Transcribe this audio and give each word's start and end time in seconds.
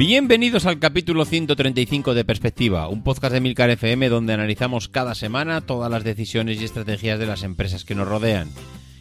Bienvenidos 0.00 0.64
al 0.64 0.78
capítulo 0.78 1.26
135 1.26 2.14
de 2.14 2.24
Perspectiva, 2.24 2.88
un 2.88 3.04
podcast 3.04 3.34
de 3.34 3.42
Milcar 3.42 3.68
FM 3.68 4.08
donde 4.08 4.32
analizamos 4.32 4.88
cada 4.88 5.14
semana 5.14 5.60
todas 5.60 5.90
las 5.90 6.04
decisiones 6.04 6.58
y 6.58 6.64
estrategias 6.64 7.18
de 7.18 7.26
las 7.26 7.42
empresas 7.42 7.84
que 7.84 7.94
nos 7.94 8.08
rodean. 8.08 8.48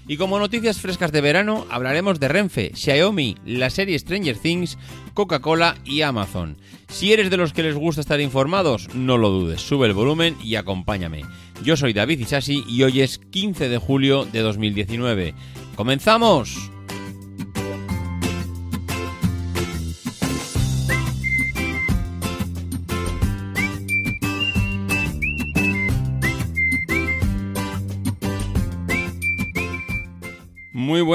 Y 0.10 0.18
como 0.18 0.40
noticias 0.40 0.82
frescas 0.82 1.14
de 1.14 1.22
verano, 1.22 1.66
hablaremos 1.70 2.20
de 2.20 2.28
Renfe, 2.28 2.72
Xiaomi, 2.76 3.38
la 3.46 3.70
serie 3.70 3.98
Stranger 3.98 4.38
Things, 4.40 4.78
Coca-Cola 5.14 5.78
y 5.86 6.02
Amazon. 6.02 6.58
Si 6.90 7.14
eres 7.14 7.30
de 7.30 7.38
los 7.38 7.54
que 7.54 7.64
les 7.64 7.76
gusta 7.76 8.02
estar 8.02 8.20
informados, 8.20 8.94
no 8.94 9.18
lo 9.18 9.30
dudes, 9.30 9.62
sube 9.62 9.88
el 9.88 9.94
volumen 9.94 10.36
y 10.44 10.56
acompáñame. 10.56 11.22
Yo 11.64 11.78
soy 11.78 11.94
David 11.94 12.20
Isasi 12.20 12.66
y 12.68 12.84
hoy 12.84 13.00
es 13.00 13.20
15 13.20 13.70
de 13.70 13.78
julio 13.78 14.26
de 14.26 14.42
2019. 14.42 15.34
¡Comenzamos! 15.78 16.70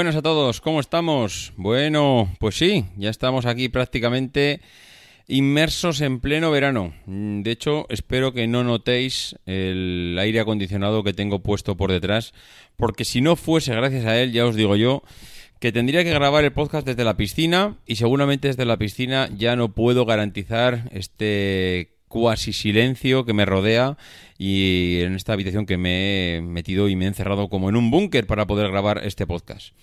Buenas 0.04 0.16
a 0.16 0.22
todos, 0.22 0.60
¿cómo 0.60 0.80
estamos? 0.80 1.54
Bueno, 1.56 2.30
pues 2.38 2.58
sí, 2.58 2.84
ya 2.98 3.08
estamos 3.08 3.46
aquí 3.46 3.70
prácticamente 3.70 4.60
inmersos 5.28 6.02
en 6.02 6.20
pleno 6.20 6.50
verano. 6.50 6.92
Mm, 7.06 7.40
De 7.40 7.50
hecho, 7.50 7.86
espero 7.88 8.34
que 8.34 8.46
no 8.46 8.64
notéis 8.64 9.34
el 9.46 10.14
aire 10.20 10.40
acondicionado 10.40 11.04
que 11.04 11.14
tengo 11.14 11.42
puesto 11.42 11.78
por 11.78 11.90
detrás, 11.90 12.34
porque 12.76 13.06
si 13.06 13.22
no 13.22 13.34
fuese 13.34 13.74
gracias 13.74 14.04
a 14.04 14.20
él, 14.20 14.32
ya 14.32 14.44
os 14.44 14.56
digo 14.56 14.76
yo, 14.76 15.02
que 15.58 15.72
tendría 15.72 16.04
que 16.04 16.12
grabar 16.12 16.44
el 16.44 16.52
podcast 16.52 16.86
desde 16.86 17.02
la 17.02 17.16
piscina 17.16 17.78
y 17.86 17.96
seguramente 17.96 18.48
desde 18.48 18.66
la 18.66 18.76
piscina 18.76 19.30
ya 19.34 19.56
no 19.56 19.72
puedo 19.72 20.04
garantizar 20.04 20.90
este 20.92 21.93
cuasi 22.14 22.52
silencio 22.52 23.24
que 23.24 23.32
me 23.32 23.44
rodea 23.44 23.98
y 24.38 25.00
en 25.00 25.16
esta 25.16 25.32
habitación 25.32 25.66
que 25.66 25.76
me 25.76 26.36
he 26.36 26.40
metido 26.40 26.88
y 26.88 26.94
me 26.94 27.06
he 27.06 27.08
encerrado 27.08 27.48
como 27.48 27.68
en 27.68 27.74
un 27.74 27.90
búnker 27.90 28.24
para 28.28 28.46
poder 28.46 28.70
grabar 28.70 29.00
este 29.04 29.26
podcast. 29.26 29.74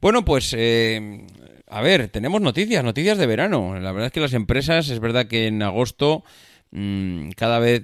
Bueno, 0.00 0.24
pues 0.24 0.54
eh, 0.56 1.26
a 1.68 1.82
ver, 1.82 2.08
tenemos 2.08 2.40
noticias, 2.40 2.82
noticias 2.82 3.18
de 3.18 3.26
verano. 3.26 3.78
La 3.78 3.92
verdad 3.92 4.06
es 4.06 4.12
que 4.12 4.20
las 4.20 4.32
empresas, 4.32 4.88
es 4.88 4.98
verdad 4.98 5.26
que 5.26 5.46
en 5.46 5.62
agosto 5.62 6.24
mm, 6.70 7.32
cada 7.32 7.58
vez 7.58 7.82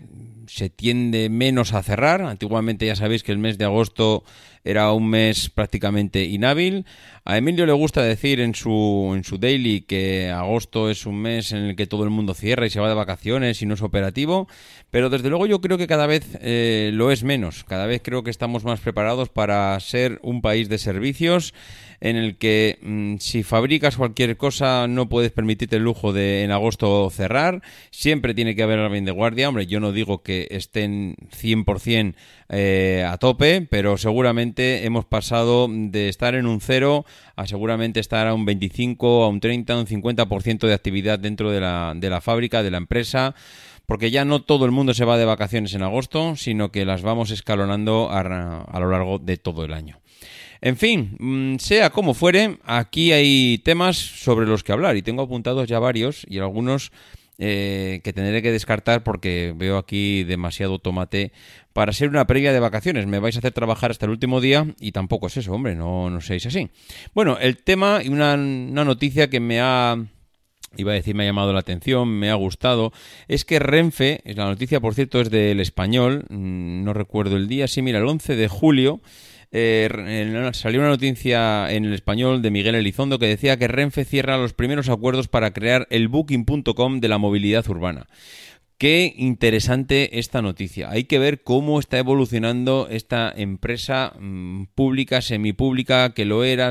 se 0.50 0.68
tiende 0.68 1.28
menos 1.28 1.74
a 1.74 1.82
cerrar. 1.82 2.22
Antiguamente 2.22 2.84
ya 2.84 2.96
sabéis 2.96 3.22
que 3.22 3.30
el 3.30 3.38
mes 3.38 3.56
de 3.56 3.66
agosto 3.66 4.24
era 4.64 4.92
un 4.92 5.08
mes 5.08 5.48
prácticamente 5.48 6.25
inhábil. 6.25 6.84
A 7.25 7.38
Emilio 7.38 7.66
le 7.66 7.72
gusta 7.72 8.02
decir 8.02 8.41
en 8.41 8.54
su, 8.54 9.12
en 9.14 9.22
su 9.22 9.38
daily 9.38 9.82
que 9.82 10.30
agosto 10.30 10.91
es 10.91 11.06
un 11.06 11.22
mes 11.22 11.52
en 11.52 11.58
el 11.58 11.76
que 11.76 11.86
todo 11.86 12.02
el 12.04 12.10
mundo 12.10 12.34
cierra 12.34 12.66
y 12.66 12.70
se 12.70 12.80
va 12.80 12.88
de 12.88 12.94
vacaciones 12.94 13.62
y 13.62 13.66
no 13.66 13.75
es 13.75 13.82
operativo. 13.82 14.48
Pero 14.91 15.08
desde 15.08 15.28
luego 15.28 15.47
yo 15.47 15.60
creo 15.60 15.78
que 15.78 15.86
cada 15.86 16.06
vez 16.06 16.26
eh, 16.41 16.91
lo 16.92 17.12
es 17.12 17.22
menos. 17.22 17.64
Cada 17.64 17.86
vez 17.86 18.00
creo 18.02 18.25
que 18.25 18.30
estamos 18.30 18.64
más 18.64 18.80
preparados 18.80 19.28
para 19.28 19.78
ser 19.78 20.19
un 20.22 20.42
país 20.42 20.69
de 20.69 20.78
servicios 20.78 21.54
en 22.00 22.16
el 22.16 22.36
que 22.36 22.78
mm, 22.82 23.16
si 23.19 23.42
fabricas 23.42 23.96
cualquier 23.96 24.36
cosa 24.36 24.86
no 24.88 25.08
puedes 25.08 25.32
permitirte 25.32 25.76
el 25.76 25.84
lujo 25.84 26.12
de 26.12 26.44
en 26.44 26.50
agosto 26.50 27.08
cerrar. 27.10 27.62
Siempre 27.91 28.34
tiene 28.34 28.56
que 28.56 28.62
haber 28.62 28.78
alguien 28.78 29.04
de 29.04 29.12
guardia. 29.12 29.48
Hombre, 29.48 29.66
yo 29.66 29.80
no 29.80 29.92
digo 29.92 30.22
que 30.22 30.39
estén 30.50 31.16
100% 31.30 32.14
eh, 32.48 33.04
a 33.06 33.18
tope, 33.18 33.66
pero 33.70 33.96
seguramente 33.96 34.84
hemos 34.84 35.04
pasado 35.04 35.68
de 35.70 36.08
estar 36.08 36.34
en 36.34 36.46
un 36.46 36.60
cero 36.60 37.04
a 37.36 37.46
seguramente 37.46 38.00
estar 38.00 38.26
a 38.26 38.34
un 38.34 38.44
25, 38.44 39.24
a 39.24 39.28
un 39.28 39.40
30, 39.40 39.72
a 39.72 39.78
un 39.78 39.86
50% 39.86 40.66
de 40.66 40.74
actividad 40.74 41.18
dentro 41.18 41.50
de 41.50 41.60
la, 41.60 41.92
de 41.96 42.10
la 42.10 42.20
fábrica, 42.20 42.62
de 42.62 42.70
la 42.70 42.78
empresa 42.78 43.34
porque 43.86 44.12
ya 44.12 44.24
no 44.24 44.42
todo 44.42 44.66
el 44.66 44.70
mundo 44.70 44.94
se 44.94 45.04
va 45.04 45.18
de 45.18 45.24
vacaciones 45.24 45.74
en 45.74 45.82
agosto, 45.82 46.36
sino 46.36 46.70
que 46.70 46.84
las 46.84 47.02
vamos 47.02 47.32
escalonando 47.32 48.08
a, 48.08 48.20
a 48.20 48.78
lo 48.78 48.88
largo 48.88 49.18
de 49.18 49.36
todo 49.36 49.64
el 49.64 49.72
año. 49.72 49.98
En 50.60 50.76
fin, 50.76 51.16
mm, 51.18 51.56
sea 51.56 51.90
como 51.90 52.14
fuere, 52.14 52.58
aquí 52.64 53.12
hay 53.12 53.58
temas 53.64 53.96
sobre 53.96 54.46
los 54.46 54.62
que 54.62 54.72
hablar 54.72 54.96
y 54.96 55.02
tengo 55.02 55.22
apuntados 55.22 55.66
ya 55.66 55.78
varios 55.78 56.26
y 56.28 56.38
algunos 56.38 56.92
eh, 57.42 58.02
que 58.04 58.12
tendré 58.12 58.42
que 58.42 58.52
descartar 58.52 59.02
porque 59.02 59.54
veo 59.56 59.78
aquí 59.78 60.24
demasiado 60.24 60.78
tomate 60.78 61.32
para 61.72 61.94
ser 61.94 62.10
una 62.10 62.26
previa 62.26 62.52
de 62.52 62.60
vacaciones. 62.60 63.06
Me 63.06 63.18
vais 63.18 63.34
a 63.34 63.38
hacer 63.38 63.52
trabajar 63.52 63.90
hasta 63.90 64.04
el 64.04 64.10
último 64.10 64.42
día 64.42 64.74
y 64.78 64.92
tampoco 64.92 65.28
es 65.28 65.38
eso, 65.38 65.52
hombre, 65.52 65.74
no, 65.74 66.10
no 66.10 66.20
seáis 66.20 66.44
así. 66.44 66.68
Bueno, 67.14 67.38
el 67.40 67.56
tema 67.56 68.00
y 68.04 68.08
una, 68.10 68.34
una 68.34 68.84
noticia 68.84 69.30
que 69.30 69.40
me 69.40 69.58
ha 69.60 69.96
iba 70.76 70.92
a 70.92 70.94
decir 70.94 71.14
me 71.14 71.24
ha 71.24 71.26
llamado 71.26 71.52
la 71.52 71.60
atención, 71.60 72.08
me 72.08 72.30
ha 72.30 72.34
gustado, 72.34 72.92
es 73.26 73.44
que 73.44 73.58
Renfe, 73.58 74.20
la 74.24 74.44
noticia 74.44 74.78
por 74.78 74.94
cierto 74.94 75.20
es 75.20 75.30
del 75.30 75.60
español, 75.60 76.26
mm, 76.28 76.84
no 76.84 76.92
recuerdo 76.92 77.36
el 77.36 77.48
día, 77.48 77.66
sí, 77.68 77.82
mira, 77.82 77.98
el 77.98 78.06
11 78.06 78.36
de 78.36 78.48
julio, 78.48 79.00
eh, 79.53 79.88
en- 79.93 80.55
salió 80.55 80.81
una 80.81 80.88
noticia 80.91 81.71
en 81.72 81.84
el 81.84 81.93
español 81.93 82.43
de 82.43 82.50
Miguel 82.50 82.75
Elizondo 82.75 83.19
que 83.19 83.27
decía 83.27 83.56
que 83.59 83.69
Renfe 83.69 84.05
cierra 84.05 84.37
los 84.38 84.53
primeros 84.53 84.88
acuerdos 84.88 85.28
para 85.28 85.53
crear 85.53 85.87
el 85.91 86.09
booking.com 86.09 87.00
de 87.00 87.09
la 87.09 87.19
movilidad 87.19 87.69
urbana. 87.69 88.06
Qué 88.80 89.12
interesante 89.14 90.18
esta 90.20 90.41
noticia. 90.41 90.88
Hay 90.88 91.04
que 91.04 91.18
ver 91.18 91.42
cómo 91.42 91.78
está 91.80 91.98
evolucionando 91.98 92.88
esta 92.91 93.30
empresa 93.30 94.14
mm, 94.18 94.68
pública, 94.74 95.20
semipública, 95.20 96.14
que 96.14 96.24
lo 96.24 96.44
era. 96.44 96.70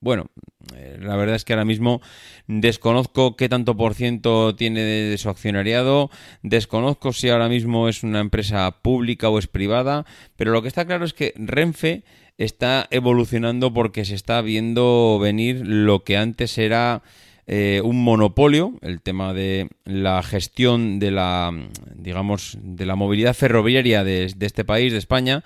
Bueno, 0.00 0.30
eh, 0.74 0.96
la 0.98 1.16
verdad 1.16 1.36
es 1.36 1.44
que 1.44 1.52
ahora 1.52 1.66
mismo 1.66 2.00
desconozco 2.46 3.36
qué 3.36 3.50
tanto 3.50 3.76
por 3.76 3.92
ciento 3.92 4.56
tiene 4.56 4.80
de 4.80 5.18
su 5.18 5.28
accionariado, 5.28 6.10
desconozco 6.42 7.12
si 7.12 7.28
ahora 7.28 7.50
mismo 7.50 7.90
es 7.90 8.04
una 8.04 8.20
empresa 8.20 8.80
pública 8.80 9.28
o 9.28 9.38
es 9.38 9.48
privada, 9.48 10.06
pero 10.36 10.52
lo 10.52 10.62
que 10.62 10.68
está 10.68 10.86
claro 10.86 11.04
es 11.04 11.12
que 11.12 11.34
Renfe 11.36 12.04
está 12.38 12.88
evolucionando 12.90 13.74
porque 13.74 14.06
se 14.06 14.14
está 14.14 14.40
viendo 14.40 15.18
venir 15.20 15.60
lo 15.66 16.04
que 16.04 16.16
antes 16.16 16.56
era 16.56 17.02
eh, 17.50 17.80
un 17.82 18.04
monopolio, 18.04 18.74
el 18.82 19.00
tema 19.00 19.32
de 19.32 19.70
la 19.86 20.22
gestión 20.22 20.98
de 20.98 21.10
la, 21.10 21.50
digamos, 21.94 22.58
de 22.60 22.84
la 22.84 22.94
movilidad 22.94 23.32
ferroviaria 23.32 24.04
de, 24.04 24.30
este 24.38 24.66
país, 24.66 24.92
de 24.92 24.98
España. 24.98 25.42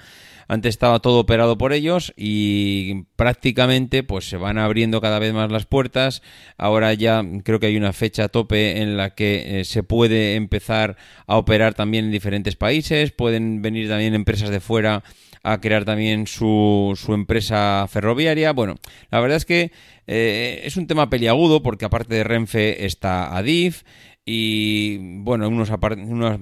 Antes 0.48 0.70
estaba 0.70 0.98
todo 0.98 1.20
operado 1.20 1.56
por 1.56 1.72
ellos 1.72 2.12
y 2.16 3.04
prácticamente 3.14 4.02
pues 4.02 4.28
se 4.28 4.36
van 4.36 4.58
abriendo 4.58 5.00
cada 5.00 5.20
vez 5.20 5.32
más 5.32 5.52
las 5.52 5.64
puertas. 5.64 6.22
Ahora 6.58 6.92
ya 6.92 7.24
creo 7.44 7.60
que 7.60 7.66
hay 7.66 7.76
una 7.76 7.92
fecha 7.92 8.28
tope 8.28 8.82
en 8.82 8.96
la 8.96 9.14
que 9.14 9.60
eh, 9.60 9.64
se 9.64 9.84
puede 9.84 10.34
empezar 10.34 10.96
a 11.28 11.36
operar 11.36 11.74
también 11.74 12.06
en 12.06 12.10
diferentes 12.10 12.56
países. 12.56 13.12
Pueden 13.12 13.62
venir 13.62 13.88
también 13.88 14.14
empresas 14.14 14.50
de 14.50 14.58
fuera 14.58 15.04
a 15.42 15.60
crear 15.60 15.84
también 15.84 16.26
su, 16.26 16.98
su 17.00 17.14
empresa 17.14 17.86
ferroviaria. 17.88 18.52
Bueno, 18.52 18.76
la 19.10 19.20
verdad 19.20 19.36
es 19.36 19.44
que 19.44 19.72
eh, 20.06 20.62
es 20.64 20.76
un 20.76 20.86
tema 20.86 21.10
peliagudo 21.10 21.62
porque 21.62 21.84
aparte 21.84 22.14
de 22.14 22.24
Renfe 22.24 22.84
está 22.86 23.36
Adif 23.36 23.82
y 24.24 24.98
bueno, 25.18 25.48
unos, 25.48 25.68
unos- 25.70 26.38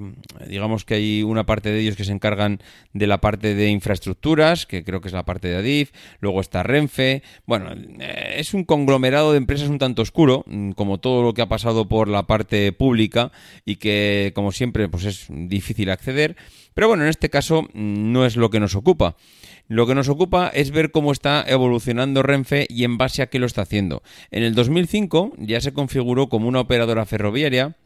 digamos 0.46 0.84
que 0.84 0.94
hay 0.94 1.22
una 1.22 1.46
parte 1.46 1.70
de 1.70 1.80
ellos 1.80 1.96
que 1.96 2.04
se 2.04 2.12
encargan 2.12 2.60
de 2.92 3.06
la 3.06 3.22
parte 3.22 3.54
de 3.54 3.70
infraestructuras, 3.70 4.66
que 4.66 4.84
creo 4.84 5.00
que 5.00 5.08
es 5.08 5.14
la 5.14 5.24
parte 5.24 5.48
de 5.48 5.56
Adif, 5.56 5.90
luego 6.20 6.42
está 6.42 6.62
Renfe, 6.62 7.22
bueno, 7.46 7.70
eh, 8.00 8.34
es 8.36 8.52
un 8.52 8.64
conglomerado 8.64 9.32
de 9.32 9.38
empresas 9.38 9.70
un 9.70 9.78
tanto 9.78 10.02
oscuro, 10.02 10.44
mm, 10.46 10.72
como 10.72 10.98
todo 11.00 11.22
lo 11.22 11.32
que 11.32 11.40
ha 11.40 11.48
pasado 11.48 11.88
por 11.88 12.08
la 12.08 12.26
parte 12.26 12.70
pública 12.72 13.32
y 13.64 13.76
que 13.76 14.32
como 14.34 14.52
siempre 14.52 14.88
pues 14.90 15.04
es 15.06 15.26
difícil 15.30 15.88
acceder, 15.90 16.36
pero 16.74 16.88
bueno, 16.88 17.02
en 17.04 17.08
este 17.08 17.30
caso 17.30 17.62
mm, 17.62 18.12
no 18.12 18.26
es 18.26 18.36
lo 18.36 18.50
que 18.50 18.60
nos 18.60 18.74
ocupa. 18.74 19.16
Lo 19.68 19.86
que 19.86 19.94
nos 19.94 20.08
ocupa 20.08 20.48
es 20.48 20.70
ver 20.70 20.90
cómo 20.90 21.12
está 21.12 21.44
evolucionando 21.46 22.22
Renfe 22.22 22.66
y 22.68 22.84
en 22.84 22.98
base 22.98 23.22
a 23.22 23.28
qué 23.28 23.38
lo 23.38 23.46
está 23.46 23.62
haciendo. 23.62 24.02
En 24.30 24.42
el 24.42 24.54
2005 24.54 25.34
ya 25.38 25.60
se 25.60 25.72
configuró 25.72 26.28
como 26.28 26.48
una 26.48 26.60
operadora 26.60 27.06
ferroviaria 27.06 27.76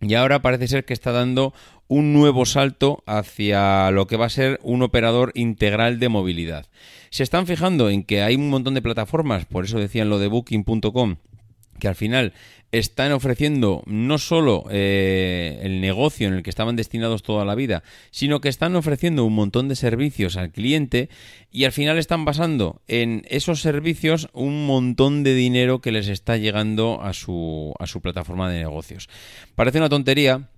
y 0.00 0.14
ahora 0.14 0.42
parece 0.42 0.68
ser 0.68 0.84
que 0.84 0.92
está 0.92 1.12
dando 1.12 1.54
un 1.88 2.12
nuevo 2.12 2.44
salto 2.46 3.02
hacia 3.06 3.90
lo 3.90 4.06
que 4.06 4.16
va 4.16 4.26
a 4.26 4.30
ser 4.30 4.60
un 4.62 4.82
operador 4.82 5.32
integral 5.34 5.98
de 5.98 6.08
movilidad. 6.08 6.66
Se 7.10 7.22
están 7.22 7.46
fijando 7.46 7.88
en 7.88 8.02
que 8.02 8.22
hay 8.22 8.34
un 8.36 8.50
montón 8.50 8.74
de 8.74 8.82
plataformas, 8.82 9.46
por 9.46 9.64
eso 9.64 9.78
decían 9.78 10.10
lo 10.10 10.18
de 10.18 10.28
booking.com, 10.28 11.16
que 11.78 11.88
al 11.88 11.94
final 11.94 12.34
están 12.78 13.12
ofreciendo 13.12 13.82
no 13.86 14.18
solo 14.18 14.64
eh, 14.70 15.60
el 15.62 15.80
negocio 15.80 16.28
en 16.28 16.34
el 16.34 16.42
que 16.42 16.50
estaban 16.50 16.76
destinados 16.76 17.22
toda 17.22 17.44
la 17.44 17.54
vida, 17.54 17.82
sino 18.10 18.40
que 18.40 18.48
están 18.48 18.76
ofreciendo 18.76 19.24
un 19.24 19.34
montón 19.34 19.68
de 19.68 19.76
servicios 19.76 20.36
al 20.36 20.50
cliente 20.50 21.08
y 21.50 21.64
al 21.64 21.72
final 21.72 21.98
están 21.98 22.24
basando 22.24 22.82
en 22.88 23.24
esos 23.28 23.60
servicios 23.60 24.28
un 24.32 24.66
montón 24.66 25.22
de 25.22 25.34
dinero 25.34 25.80
que 25.80 25.92
les 25.92 26.08
está 26.08 26.36
llegando 26.36 27.00
a 27.02 27.12
su, 27.12 27.74
a 27.78 27.86
su 27.86 28.00
plataforma 28.00 28.50
de 28.50 28.58
negocios. 28.58 29.08
Parece 29.54 29.78
una 29.78 29.88
tontería, 29.88 30.48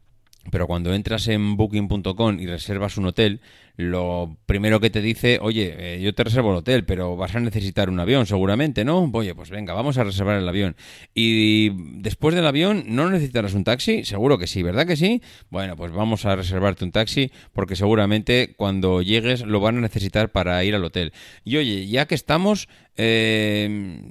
pero 0.51 0.67
cuando 0.67 0.95
entras 0.95 1.29
en 1.29 1.57
booking.com 1.57 2.41
y 2.41 2.47
reservas 2.47 2.97
un 2.97 3.07
hotel, 3.07 3.41
lo 3.79 4.37
primero 4.45 4.81
que 4.81 4.91
te 4.91 5.01
dice, 5.01 5.39
oye, 5.41 5.73
eh, 5.79 6.01
yo 6.01 6.13
te 6.13 6.25
reservo 6.25 6.51
el 6.51 6.57
hotel, 6.57 6.85
pero 6.85 7.17
vas 7.17 7.37
a 7.37 7.41
necesitar 7.41 7.89
un 7.89 8.01
avión 8.01 8.27
seguramente, 8.27 8.85
¿no? 8.85 9.09
Oye, 9.13 9.37
pues 9.37 9.51
venga, 9.51 9.73
vamos 9.73 9.99
a 9.99 10.05
reservar 10.05 10.37
el 10.37 10.49
avión. 10.49 10.75
Y 11.15 11.71
después 12.01 12.35
del 12.35 12.49
avión, 12.49 12.83
¿no 12.89 13.09
necesitarás 13.09 13.55
un 13.55 13.63
taxi? 13.63 14.05
Seguro 14.05 14.37
que 14.37 14.49
sí, 14.49 14.65
¿verdad 14.65 14.85
que 14.85 14.97
sí? 14.97 15.23
Bueno, 15.49 15.77
pues 15.77 15.93
vamos 15.93 16.27
a 16.27 16.35
reservarte 16.35 16.85
un 16.85 16.91
taxi 16.91 17.31
porque 17.53 17.77
seguramente 17.77 18.53
cuando 18.57 19.01
llegues 19.01 19.43
lo 19.43 19.61
van 19.61 19.79
a 19.79 19.81
necesitar 19.81 20.33
para 20.33 20.65
ir 20.65 20.75
al 20.75 20.85
hotel. 20.85 21.13
Y 21.45 21.57
oye, 21.59 21.87
ya 21.87 22.09
que 22.09 22.17
estamos, 22.17 22.69
eh, 22.97 23.69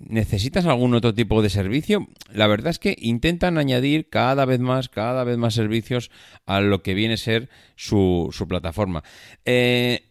¿necesitas 0.07 0.65
algún 0.65 0.93
otro 0.93 1.13
tipo 1.13 1.41
de 1.41 1.49
servicio? 1.49 2.07
La 2.31 2.47
verdad 2.47 2.69
es 2.69 2.79
que 2.79 2.95
intentan 2.97 3.57
añadir 3.57 4.07
cada 4.07 4.45
vez 4.45 4.61
más, 4.61 4.87
cada 4.87 5.25
vez 5.25 5.37
más 5.37 5.55
servicios 5.55 6.09
a 6.45 6.61
lo 6.61 6.81
que 6.81 6.93
viene 6.93 7.15
a 7.15 7.17
ser 7.17 7.49
su, 7.75 8.29
su 8.31 8.47
plataforma. 8.47 9.03
Eh, 9.43 9.56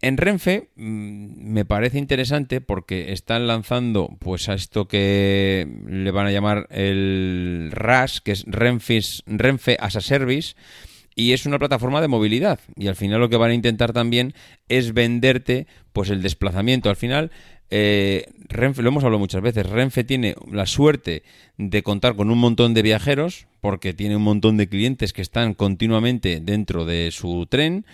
en 0.01 0.17
Renfe 0.17 0.69
mm, 0.77 1.53
me 1.53 1.65
parece 1.65 1.99
interesante 1.99 2.61
porque 2.61 3.13
están 3.13 3.47
lanzando 3.47 4.17
pues 4.19 4.49
a 4.49 4.55
esto 4.55 4.89
que 4.89 5.67
le 5.87 6.11
van 6.11 6.27
a 6.27 6.33
llamar 6.33 6.67
el 6.71 7.71
RAS, 7.73 8.21
que 8.21 8.33
es 8.33 8.45
Renfe 8.47 9.77
as 9.79 9.97
a 9.97 10.01
Service, 10.01 10.55
y 11.15 11.33
es 11.33 11.47
una 11.47 11.59
plataforma 11.59 12.01
de 12.01 12.09
movilidad. 12.09 12.61
Y 12.77 12.89
al 12.89 12.97
final 12.97 13.21
lo 13.21 13.29
que 13.29 13.37
van 13.37 13.51
a 13.51 13.55
intentar 13.55 13.93
también 13.93 14.35
es 14.69 14.93
venderte 14.93 15.67
pues 15.93 16.11
el 16.11 16.23
desplazamiento. 16.23 16.91
Al 16.91 16.97
final 16.97 17.31
eh, 17.71 18.27
Renfe, 18.49 18.83
lo 18.83 18.89
hemos 18.91 19.03
hablado 19.03 19.19
muchas 19.19 19.43
veces, 19.43 19.67
Renfe 19.67 20.05
tiene 20.05 20.37
la 20.51 20.67
suerte 20.67 21.25
de 21.57 21.83
contar 21.83 22.15
con 22.15 22.31
un 22.31 22.39
montón 22.39 22.75
de 22.75 22.83
viajeros, 22.83 23.47
porque 23.61 23.93
tiene 23.93 24.17
un 24.17 24.23
montón 24.23 24.57
de 24.57 24.69
clientes 24.69 25.13
que 25.13 25.23
están 25.23 25.55
continuamente 25.55 26.41
dentro 26.41 26.85
de 26.85 27.11
su 27.11 27.47
tren, 27.47 27.85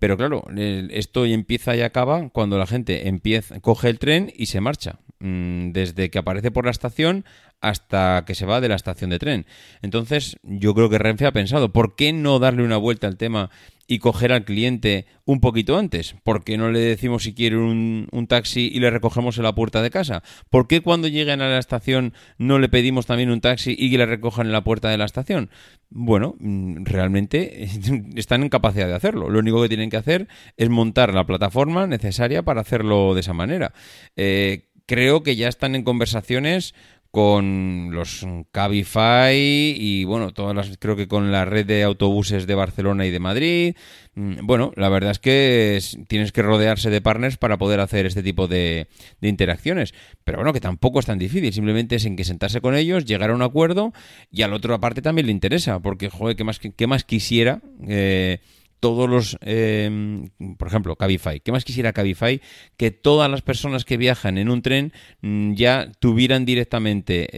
pero 0.00 0.16
claro, 0.16 0.44
esto 0.56 1.26
empieza 1.26 1.76
y 1.76 1.82
acaba 1.82 2.30
cuando 2.30 2.58
la 2.58 2.66
gente 2.66 3.06
empieza, 3.06 3.60
coge 3.60 3.90
el 3.90 3.98
tren 3.98 4.32
y 4.34 4.46
se 4.46 4.62
marcha, 4.62 4.98
mm, 5.20 5.72
desde 5.72 6.10
que 6.10 6.18
aparece 6.18 6.50
por 6.50 6.64
la 6.64 6.70
estación 6.70 7.26
hasta 7.60 8.24
que 8.26 8.34
se 8.34 8.46
va 8.46 8.60
de 8.60 8.68
la 8.68 8.74
estación 8.74 9.10
de 9.10 9.18
tren. 9.18 9.46
Entonces, 9.82 10.38
yo 10.42 10.74
creo 10.74 10.88
que 10.88 10.98
Renfe 10.98 11.26
ha 11.26 11.32
pensado, 11.32 11.72
¿por 11.72 11.94
qué 11.94 12.12
no 12.12 12.38
darle 12.38 12.62
una 12.62 12.76
vuelta 12.76 13.06
al 13.06 13.16
tema 13.16 13.50
y 13.86 13.98
coger 13.98 14.32
al 14.32 14.44
cliente 14.44 15.06
un 15.24 15.40
poquito 15.40 15.76
antes? 15.76 16.14
¿Por 16.22 16.44
qué 16.44 16.56
no 16.56 16.70
le 16.70 16.78
decimos 16.78 17.24
si 17.24 17.34
quiere 17.34 17.56
un, 17.56 18.06
taxi 18.28 18.70
y 18.72 18.78
le 18.78 18.88
recogemos 18.88 19.36
en 19.36 19.42
la 19.42 19.54
puerta 19.54 19.82
de 19.82 19.90
casa? 19.90 20.22
¿Por 20.48 20.68
qué 20.68 20.80
cuando 20.80 21.08
lleguen 21.08 21.40
a 21.40 21.48
la 21.48 21.58
estación 21.58 22.14
no 22.38 22.58
le 22.60 22.68
pedimos 22.68 23.06
también 23.06 23.30
un 23.30 23.40
taxi 23.40 23.74
y 23.76 23.90
que 23.90 23.98
le 23.98 24.06
recojan 24.06 24.46
en 24.46 24.52
la 24.52 24.62
puerta 24.62 24.88
de 24.90 24.96
la 24.96 25.06
estación? 25.06 25.50
Bueno, 25.90 26.36
mm, 26.38 26.84
realmente 26.84 27.68
están 28.14 28.42
en 28.42 28.48
capacidad 28.48 28.86
de 28.86 28.94
hacerlo. 28.94 29.28
Lo 29.28 29.40
único 29.40 29.60
que 29.60 29.68
tienen 29.68 29.90
que 29.90 29.96
hacer 29.96 30.28
es 30.56 30.68
montar 30.70 31.12
la 31.12 31.26
plataforma 31.26 31.88
necesaria 31.88 32.42
para 32.44 32.60
hacerlo 32.60 33.14
de 33.14 33.20
esa 33.20 33.32
manera. 33.32 33.74
Eh, 34.14 34.68
creo 34.86 35.22
que 35.22 35.36
ya 35.36 35.48
están 35.48 35.74
en 35.74 35.84
conversaciones 35.84 36.74
con 37.10 37.88
los 37.92 38.24
Cabify 38.52 39.34
y 39.36 40.04
bueno, 40.04 40.32
todas 40.32 40.54
las 40.54 40.76
creo 40.78 40.94
que 40.96 41.08
con 41.08 41.32
la 41.32 41.44
red 41.44 41.66
de 41.66 41.82
autobuses 41.82 42.46
de 42.46 42.54
Barcelona 42.54 43.04
y 43.06 43.10
de 43.10 43.18
Madrid. 43.18 43.74
Mm, 44.14 44.46
Bueno, 44.46 44.72
la 44.76 44.88
verdad 44.88 45.10
es 45.12 45.18
que 45.18 45.76
es- 45.76 45.98
tienes 46.08 46.30
que 46.32 46.42
rodearse 46.42 46.88
de 46.90 47.00
partners 47.00 47.36
para 47.36 47.58
poder 47.58 47.80
hacer 47.80 48.06
este 48.06 48.22
tipo 48.22 48.46
de, 48.46 48.86
de 49.20 49.28
interacciones. 49.28 49.92
Pero 50.24 50.38
bueno, 50.38 50.52
que 50.52 50.60
tampoco 50.60 51.00
es 51.00 51.06
tan 51.06 51.18
difícil, 51.18 51.52
simplemente 51.52 51.96
es 51.96 52.04
en 52.04 52.16
que 52.16 52.24
sentarse 52.24 52.60
con 52.60 52.76
ellos, 52.76 53.04
llegar 53.04 53.30
a 53.30 53.34
un 53.34 53.42
acuerdo 53.42 53.92
y 54.30 54.42
al 54.42 54.52
otro 54.52 54.74
aparte 54.74 55.02
también 55.02 55.26
le 55.26 55.32
interesa, 55.32 55.80
porque 55.80 56.10
joder, 56.10 56.36
¿qué 56.36 56.44
más, 56.44 56.58
qué 56.60 56.86
más 56.86 57.04
quisiera? 57.04 57.60
eh, 57.88 58.38
todos 58.80 59.08
los, 59.08 59.38
eh, 59.42 60.28
por 60.58 60.68
ejemplo, 60.68 60.96
Cabify. 60.96 61.40
¿Qué 61.40 61.52
más 61.52 61.64
quisiera 61.64 61.92
Cabify? 61.92 62.40
Que 62.76 62.90
todas 62.90 63.30
las 63.30 63.42
personas 63.42 63.84
que 63.84 63.96
viajan 63.96 64.38
en 64.38 64.50
un 64.50 64.62
tren 64.62 64.92
mm, 65.20 65.54
ya 65.54 65.92
tuvieran 66.00 66.44
directamente 66.44 67.28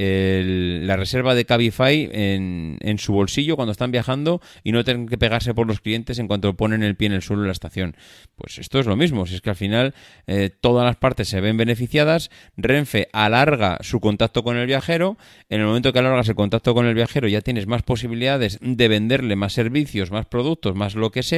la 0.85 0.97
reserva 0.97 1.35
de 1.35 1.44
Cabify 1.44 2.09
en, 2.12 2.79
en 2.81 2.99
su 2.99 3.12
bolsillo 3.12 3.56
cuando 3.56 3.73
están 3.73 3.91
viajando 3.91 4.41
y 4.65 4.73
no 4.73 4.85
tengan 4.85 5.09
que 5.09 5.19
pegarse 5.19 5.55
por 5.55 5.67
los 5.67 5.81
clientes 5.81 6.19
en 6.19 6.29
cuanto 6.29 6.55
ponen 6.55 6.83
el 6.83 6.97
pie 6.97 7.06
en 7.06 7.12
el 7.12 7.23
suelo 7.23 7.43
en 7.43 7.49
la 7.49 7.53
estación. 7.53 7.97
Pues 8.37 8.59
esto 8.59 8.79
es 8.79 8.87
lo 8.87 8.97
mismo, 8.97 9.27
si 9.27 9.35
es 9.35 9.41
que 9.41 9.50
al 9.50 9.56
final 9.56 9.94
eh, 10.27 10.50
todas 10.50 10.85
las 10.85 10.97
partes 10.97 11.29
se 11.29 11.41
ven 11.41 11.56
beneficiadas, 11.56 12.31
Renfe 12.56 13.09
alarga 13.12 13.79
su 13.81 14.00
contacto 14.00 14.43
con 14.43 14.56
el 14.56 14.67
viajero, 14.67 15.17
en 15.49 15.61
el 15.61 15.67
momento 15.67 15.93
que 15.93 15.99
alargas 15.99 16.29
el 16.29 16.35
contacto 16.35 16.75
con 16.75 16.87
el 16.87 16.94
viajero 16.94 17.29
ya 17.29 17.41
tienes 17.41 17.67
más 17.67 17.83
posibilidades 17.83 18.59
de 18.61 18.89
venderle 18.89 19.37
más 19.37 19.53
servicios, 19.53 20.11
más 20.11 20.27
productos, 20.27 20.75
más 20.75 20.94
lo 20.94 21.11
que 21.11 21.23
sea, 21.23 21.31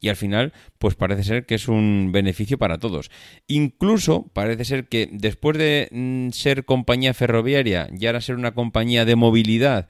y 0.00 0.08
al 0.08 0.16
final, 0.16 0.52
pues 0.78 0.94
parece 0.94 1.24
ser 1.24 1.46
que 1.46 1.54
es 1.54 1.68
un 1.68 2.10
beneficio 2.12 2.58
para 2.58 2.78
todos. 2.78 3.10
Incluso 3.46 4.30
parece 4.32 4.64
ser 4.64 4.88
que 4.88 5.08
después 5.10 5.56
de 5.56 5.88
mm, 5.90 6.30
ser 6.30 6.64
compañía 6.64 7.14
ferroviaria 7.14 7.88
y 7.98 8.06
ahora 8.06 8.20
ser 8.20 8.36
una 8.36 8.54
compañía 8.54 9.04
de 9.04 9.16
movilidad 9.16 9.88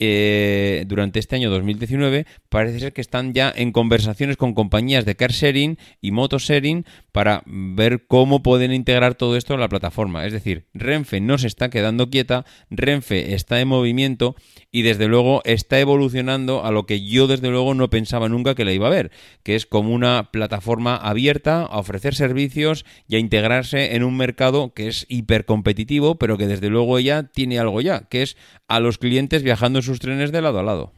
eh, 0.00 0.84
durante 0.86 1.18
este 1.18 1.36
año 1.36 1.50
2019, 1.50 2.26
parece 2.48 2.78
ser 2.78 2.92
que 2.92 3.00
están 3.00 3.32
ya 3.34 3.52
en 3.54 3.72
conversaciones 3.72 4.36
con 4.36 4.54
compañías 4.54 5.04
de 5.04 5.16
car 5.16 5.32
sharing 5.32 5.76
y 6.00 6.12
moto 6.12 6.38
sharing 6.38 6.84
para 7.12 7.42
ver 7.46 8.06
cómo 8.06 8.42
pueden 8.42 8.72
integrar 8.72 9.16
todo 9.16 9.36
esto 9.36 9.54
en 9.54 9.60
la 9.60 9.68
plataforma. 9.68 10.24
Es 10.24 10.32
decir, 10.32 10.66
Renfe 10.72 11.20
no 11.20 11.36
se 11.38 11.48
está 11.48 11.68
quedando 11.68 12.10
quieta, 12.10 12.44
Renfe 12.70 13.34
está 13.34 13.60
en 13.60 13.68
movimiento 13.68 14.36
y 14.70 14.82
desde 14.82 15.08
luego 15.08 15.42
está 15.44 15.80
evolucionando 15.80 16.64
a 16.64 16.70
lo 16.70 16.86
que 16.86 17.04
yo 17.04 17.26
desde 17.26 17.50
luego 17.50 17.74
no 17.74 17.90
pensaba 17.90 18.28
nunca 18.28 18.54
que 18.54 18.64
la 18.64 18.72
iba 18.72 18.86
a 18.86 18.90
ver, 18.90 19.10
que 19.42 19.56
es 19.56 19.66
como 19.66 19.92
una 19.92 20.30
plataforma 20.30 20.96
abierta 20.96 21.62
a 21.62 21.78
ofrecer 21.78 22.14
servicios 22.14 22.84
y 23.08 23.16
a 23.16 23.18
integrarse 23.18 23.96
en 23.96 24.04
un 24.04 24.16
mercado 24.16 24.72
que 24.74 24.88
es 24.88 25.06
hipercompetitivo, 25.08 26.18
pero 26.18 26.38
que 26.38 26.46
desde 26.46 26.68
luego 26.68 27.00
ya 27.00 27.24
tiene 27.24 27.58
algo 27.58 27.80
ya, 27.80 28.08
que 28.08 28.22
es 28.22 28.36
a 28.68 28.80
los 28.80 28.98
clientes 28.98 29.42
viajando 29.42 29.78
en 29.78 29.82
sus 29.88 29.98
trenes 30.00 30.30
de 30.32 30.40
lado 30.42 30.58
a 30.60 30.62
lado. 30.62 30.92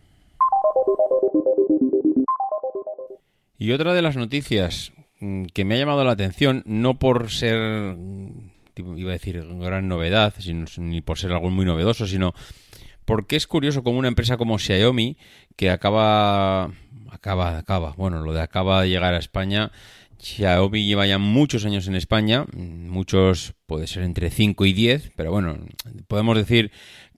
Y 3.59 3.73
otra 3.73 3.93
de 3.95 4.03
las 4.03 4.17
noticias 4.17 4.93
mm, 5.21 5.45
que 5.53 5.65
me 5.65 5.75
ha 5.75 5.79
llamado 5.79 6.05
la 6.05 6.13
atención, 6.13 6.63
no 6.67 6.99
por 6.99 7.31
ser, 7.31 7.95
mm, 7.97 8.51
iba 8.97 9.11
a 9.11 9.13
decir, 9.13 9.43
gran 9.61 9.87
novedad, 9.89 10.35
sino- 10.39 10.67
ni 10.79 11.01
por 11.03 11.19
ser 11.19 11.33
algo 11.33 11.51
muy 11.51 11.65
novedoso, 11.67 12.07
sino 12.07 12.33
porque 13.05 13.37
es 13.37 13.47
curioso 13.47 13.83
como 13.83 13.99
una 13.99 14.09
empresa 14.09 14.37
como 14.37 14.59
Xiaomi, 14.59 15.17
que 15.57 15.71
acaba, 15.71 16.71
acaba, 17.11 17.59
acaba, 17.59 17.93
bueno, 17.97 18.21
lo 18.23 18.33
de 18.33 18.41
acaba 18.41 18.83
de 18.83 18.89
llegar 18.89 19.15
a 19.15 19.19
España, 19.19 19.73
Xiaomi 20.19 20.85
lleva 20.85 21.07
ya 21.07 21.19
muchos 21.19 21.65
años 21.65 21.87
en 21.89 21.97
España, 21.97 22.45
mm, 22.53 22.89
muchos 22.89 23.55
puede 23.67 23.87
ser 23.87 24.05
entre 24.05 24.31
5 24.31 24.65
y 24.65 24.73
10, 24.73 25.13
pero 25.17 25.31
bueno, 25.33 25.59
podemos 26.09 26.37
decir 26.37 26.71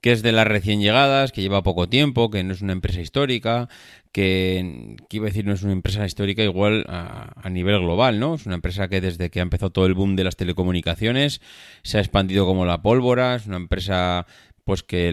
que 0.03 0.13
es 0.13 0.23
de 0.23 0.33
las 0.33 0.47
recién 0.47 0.81
llegadas, 0.81 1.33
que 1.33 1.41
lleva 1.41 1.63
poco 1.63 1.89
tiempo, 1.89 2.29
que 2.29 2.43
no 2.45 2.53
es 2.53 2.61
una 2.61 2.73
empresa 2.73 3.01
histórica, 3.01 3.69
que, 4.11 4.97
iba 5.11 5.25
a 5.25 5.29
decir 5.29 5.47
no 5.47 5.55
es 5.55 5.63
una 5.63 5.73
empresa 5.73 6.05
histórica 6.05 6.43
igual 6.43 6.85
a, 6.89 7.33
a 7.41 7.49
nivel 7.49 7.81
global, 7.81 8.21
¿no? 8.21 8.35
Es 8.35 8.45
una 8.45 8.57
empresa 8.57 8.89
que 8.89 9.01
desde 9.01 9.31
que 9.31 9.39
ha 9.39 9.43
empezado 9.43 9.71
todo 9.71 9.87
el 9.87 9.95
boom 9.95 10.17
de 10.17 10.25
las 10.25 10.37
telecomunicaciones 10.37 11.41
se 11.83 11.97
ha 11.97 12.01
expandido 12.01 12.45
como 12.45 12.67
la 12.67 12.83
pólvora, 12.83 13.37
es 13.37 13.47
una 13.47 13.57
empresa 13.57 14.27
pues 14.65 14.83
que 14.83 15.11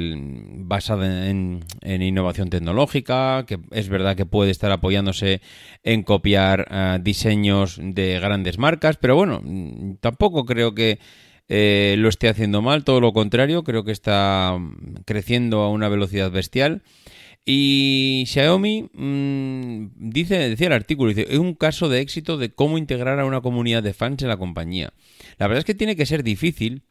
basada 0.57 1.29
en, 1.29 1.65
en 1.81 2.01
innovación 2.01 2.49
tecnológica, 2.49 3.45
que 3.47 3.59
es 3.71 3.89
verdad 3.89 4.15
que 4.15 4.25
puede 4.25 4.51
estar 4.51 4.71
apoyándose 4.71 5.41
en 5.83 6.03
copiar 6.03 6.67
eh, 6.69 6.99
diseños 7.01 7.79
de 7.81 8.19
grandes 8.19 8.59
marcas, 8.59 8.97
pero 8.97 9.15
bueno, 9.15 9.41
mm, 9.43 9.95
tampoco 10.01 10.45
creo 10.45 10.75
que 10.75 10.99
eh, 11.49 11.95
lo 11.97 12.09
esté 12.09 12.29
haciendo 12.29 12.61
mal, 12.61 12.83
todo 12.83 13.01
lo 13.01 13.11
contrario, 13.11 13.63
creo 13.63 13.83
que 13.83 13.91
está 13.91 14.55
mm, 14.57 15.01
creciendo 15.05 15.61
a 15.61 15.71
una 15.71 15.89
velocidad 15.89 16.31
bestial. 16.31 16.83
Y 17.45 18.25
Xiaomi 18.27 18.89
mm, 18.93 19.87
dice, 19.95 20.37
decía 20.49 20.67
el 20.67 20.73
artículo, 20.73 21.09
dice, 21.09 21.25
es 21.29 21.39
un 21.39 21.55
caso 21.55 21.89
de 21.89 22.01
éxito 22.01 22.37
de 22.37 22.53
cómo 22.53 22.77
integrar 22.77 23.19
a 23.19 23.25
una 23.25 23.41
comunidad 23.41 23.81
de 23.81 23.93
fans 23.93 24.21
en 24.21 24.29
la 24.29 24.37
compañía. 24.37 24.93
La 25.39 25.47
verdad 25.47 25.59
es 25.59 25.65
que 25.65 25.73
tiene 25.73 25.95
que 25.95 26.05
ser 26.05 26.23
difícil 26.23 26.83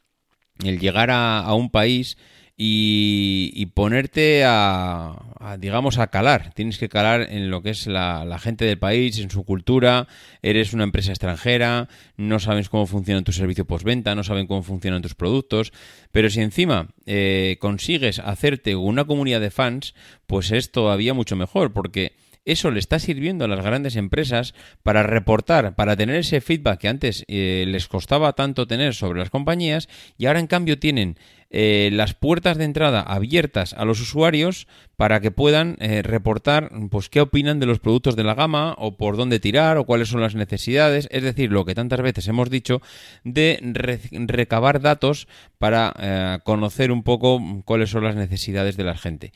el 0.65 0.81
llegar 0.81 1.11
a, 1.11 1.39
a 1.39 1.55
un 1.55 1.71
país 1.71 2.19
y, 2.61 3.53
y 3.55 3.67
ponerte 3.67 4.43
a, 4.45 5.15
a, 5.39 5.57
digamos, 5.57 5.99
a 5.99 6.09
calar. 6.09 6.53
Tienes 6.55 6.77
que 6.77 6.89
calar 6.89 7.29
en 7.31 7.51
lo 7.51 7.63
que 7.63 7.71
es 7.71 7.87
la, 7.87 8.25
la 8.25 8.41
gente 8.41 8.65
del 8.65 8.81
país, 8.81 9.17
en 9.21 9.31
su 9.31 9.45
cultura. 9.45 10.09
Eres 10.43 10.73
una 10.73 10.83
empresa 10.83 11.13
extranjera, 11.13 11.89
no 12.17 12.41
sabes 12.41 12.69
cómo 12.69 12.87
funciona 12.87 13.23
tu 13.23 13.31
servicio 13.31 13.65
postventa, 13.65 14.17
no 14.17 14.25
saben 14.25 14.49
cómo 14.49 14.65
funcionan 14.65 15.03
tus 15.03 15.15
productos. 15.15 15.73
Pero 16.11 16.31
si 16.31 16.41
encima 16.41 16.89
eh, 17.07 17.59
consigues 17.61 18.19
hacerte 18.19 18.75
una 18.75 19.05
comunidad 19.05 19.41
de 19.41 19.53
fans, 19.53 19.95
pues 20.27 20.51
es 20.51 20.73
todavía 20.73 21.15
mucho 21.15 21.37
mejor, 21.37 21.73
porque 21.73 22.17
eso 22.53 22.71
le 22.71 22.81
está 22.81 22.99
sirviendo 22.99 23.45
a 23.45 23.49
las 23.49 23.65
grandes 23.65 23.97
empresas 23.97 24.55
para 24.83 25.03
reportar, 25.03 25.75
para 25.75 25.97
tener 25.97 26.17
ese 26.17 26.41
feedback 26.41 26.81
que 26.81 26.89
antes 26.89 27.25
eh, 27.29 27.65
les 27.69 27.89
costaba 27.89 28.33
tanto 28.33 28.67
tener 28.67 28.95
sobre 28.95 29.21
las 29.21 29.31
compañías 29.31 29.89
y 30.17 30.27
ahora 30.27 30.41
en 30.41 30.47
cambio 30.47 30.79
tienen 30.79 31.17
eh, 31.51 31.89
las 31.93 32.13
puertas 32.13 32.59
de 32.59 32.65
entrada 32.65 33.01
abiertas 33.01 33.73
a 33.73 33.87
los 33.87 34.01
usuarios 34.01 34.67
para 34.97 35.21
que 35.21 35.31
puedan 35.31 35.77
eh, 35.81 36.03
reportar 36.03 36.71
pues 36.91 37.09
qué 37.09 37.21
opinan 37.23 37.59
de 37.59 37.67
los 37.67 37.79
productos 37.79 38.17
de 38.17 38.25
la 38.25 38.35
gama 38.35 38.75
o 38.77 38.97
por 38.99 39.17
dónde 39.17 39.41
tirar 39.41 39.79
o 39.79 39.85
cuáles 39.85 40.09
son 40.09 40.21
las 40.21 40.35
necesidades, 40.35 41.09
es 41.11 41.23
decir, 41.23 41.51
lo 41.51 41.65
que 41.65 41.75
tantas 41.75 42.03
veces 42.03 42.29
hemos 42.29 42.51
dicho 42.51 42.83
de 43.25 43.59
re- 43.63 44.01
recabar 44.13 44.81
datos 44.83 45.27
para 45.59 45.95
eh, 45.99 46.39
conocer 46.45 46.93
un 46.93 47.03
poco 47.03 47.41
cuáles 47.65 47.91
son 47.91 48.05
las 48.05 48.17
necesidades 48.17 48.77
de 48.77 48.85
la 48.85 48.99
gente. 48.99 49.33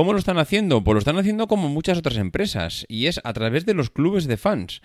¿Cómo 0.00 0.14
lo 0.14 0.18
están 0.18 0.38
haciendo? 0.38 0.82
Pues 0.82 0.94
lo 0.94 0.98
están 1.00 1.18
haciendo 1.18 1.46
como 1.46 1.68
muchas 1.68 1.98
otras 1.98 2.16
empresas 2.16 2.86
y 2.88 3.04
es 3.04 3.20
a 3.22 3.34
través 3.34 3.66
de 3.66 3.74
los 3.74 3.90
clubes 3.90 4.26
de 4.26 4.38
fans. 4.38 4.80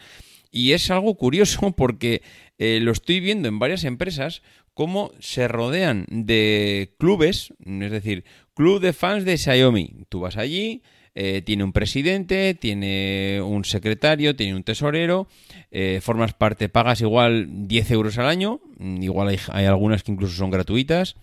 Y 0.52 0.74
es 0.74 0.92
algo 0.92 1.16
curioso 1.16 1.72
porque 1.78 2.22
eh, 2.58 2.80
lo 2.82 2.92
estoy 2.92 3.22
viendo 3.22 3.48
en 3.48 3.58
varias 3.58 3.86
empresas 3.86 4.42
cómo 4.74 5.14
se 5.22 5.48
rodean 5.48 6.06
de 6.10 6.96
clubes, 7.00 7.54
es 7.66 7.92
decir, 7.92 8.26
club 8.56 8.82
de 8.82 8.92
fans 8.92 9.24
de 9.24 9.38
Xiaomi. 9.38 10.04
Tú 10.10 10.20
vas 10.20 10.36
allí, 10.36 10.84
eh, 11.14 11.42
tiene 11.46 11.64
un 11.64 11.72
presidente, 11.72 12.54
tiene 12.54 13.42
un 13.42 13.64
secretario, 13.64 14.36
tiene 14.36 14.54
un 14.54 14.64
tesorero, 14.64 15.30
eh, 15.72 16.02
formas 16.04 16.34
parte, 16.34 16.68
pagas 16.68 17.00
igual 17.00 17.48
10 17.70 17.92
euros 17.92 18.18
al 18.18 18.28
año, 18.28 18.60
mm, 18.80 19.02
igual 19.02 19.30
hay, 19.30 19.40
hay 19.48 19.64
algunas 19.64 20.04
que 20.04 20.12
incluso 20.12 20.36
son 20.36 20.52
gratuitas. 20.52 21.16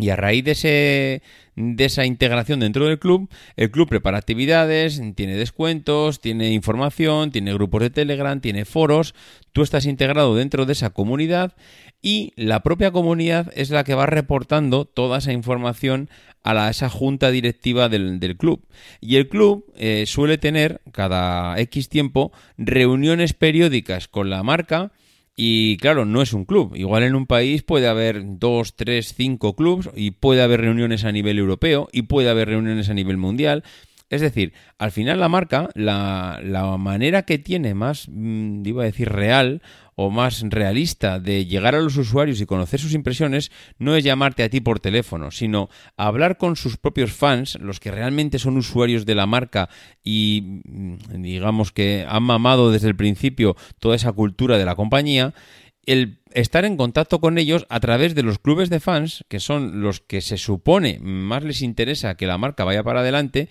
Y 0.00 0.10
a 0.10 0.16
raíz 0.16 0.44
de, 0.44 0.52
ese, 0.52 1.22
de 1.56 1.84
esa 1.84 2.06
integración 2.06 2.60
dentro 2.60 2.86
del 2.86 3.00
club, 3.00 3.28
el 3.56 3.72
club 3.72 3.88
prepara 3.88 4.16
actividades, 4.16 5.02
tiene 5.16 5.34
descuentos, 5.34 6.20
tiene 6.20 6.52
información, 6.52 7.32
tiene 7.32 7.52
grupos 7.52 7.82
de 7.82 7.90
Telegram, 7.90 8.40
tiene 8.40 8.64
foros. 8.64 9.16
Tú 9.52 9.62
estás 9.62 9.86
integrado 9.86 10.36
dentro 10.36 10.66
de 10.66 10.72
esa 10.72 10.90
comunidad 10.90 11.56
y 12.00 12.32
la 12.36 12.62
propia 12.62 12.92
comunidad 12.92 13.50
es 13.56 13.70
la 13.70 13.82
que 13.82 13.96
va 13.96 14.06
reportando 14.06 14.84
toda 14.84 15.18
esa 15.18 15.32
información 15.32 16.08
a, 16.44 16.54
la, 16.54 16.70
esa 16.70 16.88
junta 16.88 17.32
directiva 17.32 17.88
del, 17.88 18.20
del 18.20 18.36
club. 18.36 18.68
Y 19.00 19.16
el 19.16 19.28
club 19.28 19.64
eh, 19.76 20.04
suele 20.06 20.38
tener 20.38 20.80
cada 20.92 21.58
X 21.58 21.88
tiempo 21.88 22.30
reuniones 22.56 23.32
periódicas 23.32 24.06
con 24.06 24.30
la 24.30 24.44
marca 24.44 24.92
y 25.40 25.76
claro, 25.76 26.04
no 26.04 26.20
es 26.20 26.32
un 26.32 26.44
club. 26.44 26.74
Igual 26.74 27.04
en 27.04 27.14
un 27.14 27.24
país 27.24 27.62
puede 27.62 27.86
haber 27.86 28.22
dos, 28.24 28.74
tres, 28.74 29.14
cinco 29.16 29.54
clubs 29.54 29.88
y 29.94 30.10
puede 30.10 30.42
haber 30.42 30.62
reuniones 30.62 31.04
a 31.04 31.12
nivel 31.12 31.38
europeo 31.38 31.88
y 31.92 32.02
puede 32.02 32.28
haber 32.28 32.48
reuniones 32.48 32.88
a 32.88 32.94
nivel 32.94 33.18
mundial. 33.18 33.62
Es 34.10 34.20
decir, 34.20 34.52
al 34.78 34.90
final 34.90 35.20
la 35.20 35.28
marca, 35.28 35.70
la, 35.74 36.40
la 36.42 36.76
manera 36.76 37.22
que 37.22 37.38
tiene 37.38 37.74
más, 37.74 38.08
mm, 38.10 38.66
iba 38.66 38.82
a 38.82 38.86
decir, 38.86 39.10
real 39.10 39.62
o 40.00 40.10
más 40.10 40.42
realista 40.48 41.18
de 41.18 41.44
llegar 41.44 41.74
a 41.74 41.80
los 41.80 41.96
usuarios 41.96 42.40
y 42.40 42.46
conocer 42.46 42.78
sus 42.78 42.94
impresiones 42.94 43.50
no 43.78 43.96
es 43.96 44.04
llamarte 44.04 44.44
a 44.44 44.48
ti 44.48 44.60
por 44.60 44.78
teléfono, 44.78 45.32
sino 45.32 45.70
hablar 45.96 46.36
con 46.36 46.54
sus 46.54 46.76
propios 46.76 47.12
fans, 47.12 47.58
los 47.60 47.80
que 47.80 47.90
realmente 47.90 48.38
son 48.38 48.56
usuarios 48.56 49.06
de 49.06 49.16
la 49.16 49.26
marca 49.26 49.68
y 50.04 50.62
mm, 50.64 51.20
digamos 51.20 51.72
que 51.72 52.06
han 52.08 52.22
mamado 52.22 52.70
desde 52.70 52.86
el 52.86 52.94
principio 52.94 53.56
toda 53.80 53.96
esa 53.96 54.12
cultura 54.12 54.56
de 54.56 54.64
la 54.64 54.76
compañía, 54.76 55.34
el 55.84 56.20
estar 56.32 56.64
en 56.64 56.76
contacto 56.76 57.20
con 57.20 57.36
ellos 57.36 57.66
a 57.68 57.80
través 57.80 58.14
de 58.14 58.22
los 58.22 58.38
clubes 58.38 58.70
de 58.70 58.78
fans, 58.78 59.24
que 59.28 59.40
son 59.40 59.82
los 59.82 59.98
que 59.98 60.20
se 60.20 60.38
supone 60.38 61.00
más 61.00 61.42
les 61.42 61.60
interesa 61.60 62.14
que 62.14 62.28
la 62.28 62.38
marca 62.38 62.62
vaya 62.62 62.84
para 62.84 63.00
adelante, 63.00 63.48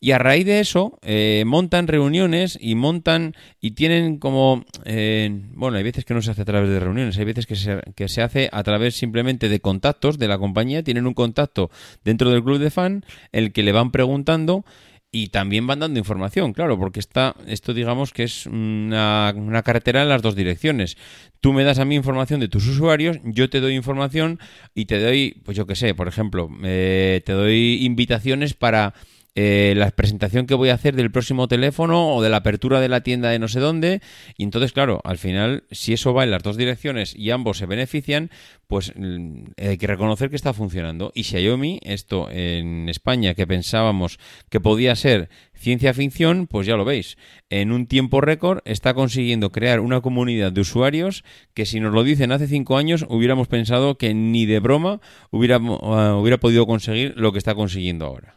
y 0.00 0.10
a 0.12 0.18
raíz 0.18 0.46
de 0.46 0.60
eso 0.60 0.98
eh, 1.02 1.44
montan 1.46 1.88
reuniones 1.88 2.58
y 2.60 2.74
montan 2.74 3.34
y 3.60 3.72
tienen 3.72 4.18
como... 4.18 4.64
eh, 4.84 5.30
bueno, 5.54 5.78
hay 5.78 5.82
veces 5.82 6.04
que 6.04 6.14
no 6.14 6.22
se 6.22 6.30
hace 6.30 6.42
a 6.42 6.46
través 6.46 6.70
de 6.70 6.80
reuniones, 6.80 7.18
hay 7.18 7.24
veces 7.24 7.46
que 7.46 7.56
se, 7.56 7.80
que 7.94 8.08
se 8.08 8.22
hace 8.22 8.48
a 8.52 8.62
través 8.62 8.96
simplemente 8.96 9.48
de 9.48 9.60
contactos 9.60 10.18
de 10.18 10.28
la 10.28 10.38
compañía, 10.38 10.82
tienen 10.82 11.06
un 11.06 11.14
contacto 11.14 11.70
dentro 12.04 12.30
del 12.30 12.44
club 12.44 12.58
de 12.58 12.70
fan, 12.70 13.04
el 13.32 13.52
que 13.52 13.62
le 13.62 13.72
van 13.72 13.90
preguntando 13.90 14.64
y 15.12 15.28
también 15.28 15.66
van 15.66 15.78
dando 15.78 15.98
información, 15.98 16.52
claro, 16.52 16.78
porque 16.78 17.00
está, 17.00 17.34
esto 17.46 17.72
digamos 17.72 18.12
que 18.12 18.24
es 18.24 18.44
una, 18.44 19.32
carretera 19.64 20.02
en 20.02 20.10
las 20.10 20.20
dos 20.20 20.36
direcciones. 20.36 20.98
Tú 21.40 21.54
me 21.54 21.64
das 21.64 21.78
a 21.78 21.86
mí 21.86 21.94
información 21.94 22.38
de 22.38 22.48
tus 22.48 22.66
usuarios, 22.66 23.18
yo 23.24 23.48
te 23.48 23.60
doy 23.60 23.74
información 23.74 24.38
y 24.74 24.84
te 24.84 25.00
doy, 25.00 25.40
pues 25.44 25.56
yo 25.56 25.66
qué 25.66 25.74
sé, 25.74 25.94
por 25.94 26.06
ejemplo, 26.06 26.50
eh, 26.64 27.22
te 27.24 27.32
doy 27.32 27.84
invitaciones 27.84 28.52
para 28.52 28.92
eh, 29.38 29.74
la 29.76 29.90
presentación 29.90 30.46
que 30.46 30.54
voy 30.54 30.70
a 30.70 30.74
hacer 30.74 30.96
del 30.96 31.10
próximo 31.10 31.46
teléfono 31.46 32.14
o 32.14 32.22
de 32.22 32.30
la 32.30 32.38
apertura 32.38 32.80
de 32.80 32.88
la 32.88 33.02
tienda 33.02 33.28
de 33.28 33.38
no 33.38 33.48
sé 33.48 33.60
dónde. 33.60 34.00
Y 34.38 34.44
entonces, 34.44 34.72
claro, 34.72 35.02
al 35.04 35.18
final, 35.18 35.64
si 35.70 35.92
eso 35.92 36.14
va 36.14 36.24
en 36.24 36.30
las 36.30 36.42
dos 36.42 36.56
direcciones 36.56 37.14
y 37.14 37.30
ambos 37.30 37.58
se 37.58 37.66
benefician, 37.66 38.30
pues 38.66 38.94
mm, 38.96 39.44
hay 39.58 39.76
que 39.76 39.86
reconocer 39.86 40.30
que 40.30 40.36
está 40.36 40.54
funcionando. 40.54 41.12
Y 41.14 41.24
Xiaomi, 41.24 41.80
esto 41.82 42.30
en 42.30 42.88
España 42.88 43.34
que 43.34 43.46
pensábamos 43.46 44.18
que 44.48 44.58
podía 44.58 44.96
ser 44.96 45.28
ciencia 45.52 45.92
ficción, 45.92 46.46
pues 46.46 46.66
ya 46.66 46.76
lo 46.76 46.86
veis. 46.86 47.18
En 47.50 47.72
un 47.72 47.86
tiempo 47.86 48.22
récord 48.22 48.60
está 48.64 48.94
consiguiendo 48.94 49.52
crear 49.52 49.80
una 49.80 50.00
comunidad 50.00 50.50
de 50.50 50.62
usuarios 50.62 51.24
que 51.52 51.66
si 51.66 51.78
nos 51.78 51.92
lo 51.92 52.04
dicen 52.04 52.32
hace 52.32 52.48
cinco 52.48 52.78
años 52.78 53.04
hubiéramos 53.10 53.48
pensado 53.48 53.98
que 53.98 54.14
ni 54.14 54.46
de 54.46 54.60
broma 54.60 55.02
hubiera, 55.30 55.58
uh, 55.58 56.18
hubiera 56.18 56.38
podido 56.38 56.66
conseguir 56.66 57.12
lo 57.16 57.32
que 57.32 57.38
está 57.38 57.54
consiguiendo 57.54 58.06
ahora. 58.06 58.36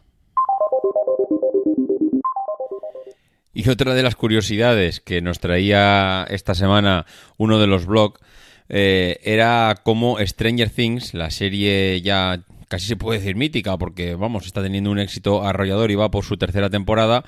Y 3.52 3.68
otra 3.68 3.94
de 3.94 4.02
las 4.02 4.14
curiosidades 4.14 5.00
que 5.00 5.20
nos 5.22 5.40
traía 5.40 6.24
esta 6.30 6.54
semana 6.54 7.06
uno 7.36 7.58
de 7.58 7.66
los 7.66 7.86
blogs 7.86 8.20
eh, 8.68 9.18
era 9.24 9.74
cómo 9.82 10.18
Stranger 10.24 10.70
Things, 10.70 11.14
la 11.14 11.30
serie 11.30 12.00
ya 12.02 12.42
casi 12.68 12.86
se 12.86 12.94
puede 12.96 13.18
decir 13.18 13.34
mítica, 13.34 13.76
porque 13.76 14.14
vamos, 14.14 14.46
está 14.46 14.62
teniendo 14.62 14.92
un 14.92 15.00
éxito 15.00 15.44
arrollador 15.44 15.90
y 15.90 15.96
va 15.96 16.12
por 16.12 16.24
su 16.24 16.36
tercera 16.36 16.70
temporada. 16.70 17.24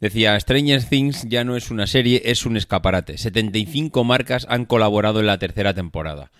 Decía, 0.00 0.40
Stranger 0.40 0.82
Things 0.84 1.26
ya 1.28 1.44
no 1.44 1.54
es 1.54 1.70
una 1.70 1.86
serie, 1.86 2.22
es 2.24 2.46
un 2.46 2.56
escaparate. 2.56 3.18
75 3.18 4.04
marcas 4.04 4.46
han 4.48 4.64
colaborado 4.64 5.20
en 5.20 5.26
la 5.26 5.38
tercera 5.38 5.74
temporada. 5.74 6.30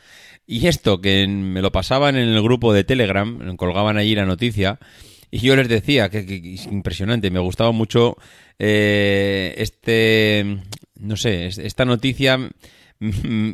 Y 0.46 0.68
esto, 0.68 1.02
que 1.02 1.26
me 1.26 1.60
lo 1.60 1.70
pasaban 1.70 2.16
en 2.16 2.28
el 2.30 2.42
grupo 2.42 2.72
de 2.72 2.84
Telegram, 2.84 3.56
colgaban 3.56 3.98
allí 3.98 4.14
la 4.14 4.24
noticia, 4.24 4.78
y 5.30 5.40
yo 5.40 5.54
les 5.56 5.68
decía 5.68 6.08
que- 6.08 6.24
que 6.24 6.54
es 6.54 6.64
impresionante, 6.66 7.30
me 7.30 7.40
gustaba 7.40 7.72
mucho 7.72 8.16
eh, 8.58 9.54
este, 9.58 10.58
no 10.98 11.16
sé, 11.16 11.46
es- 11.46 11.58
esta 11.58 11.84
noticia 11.84 12.38
mm, 13.00 13.50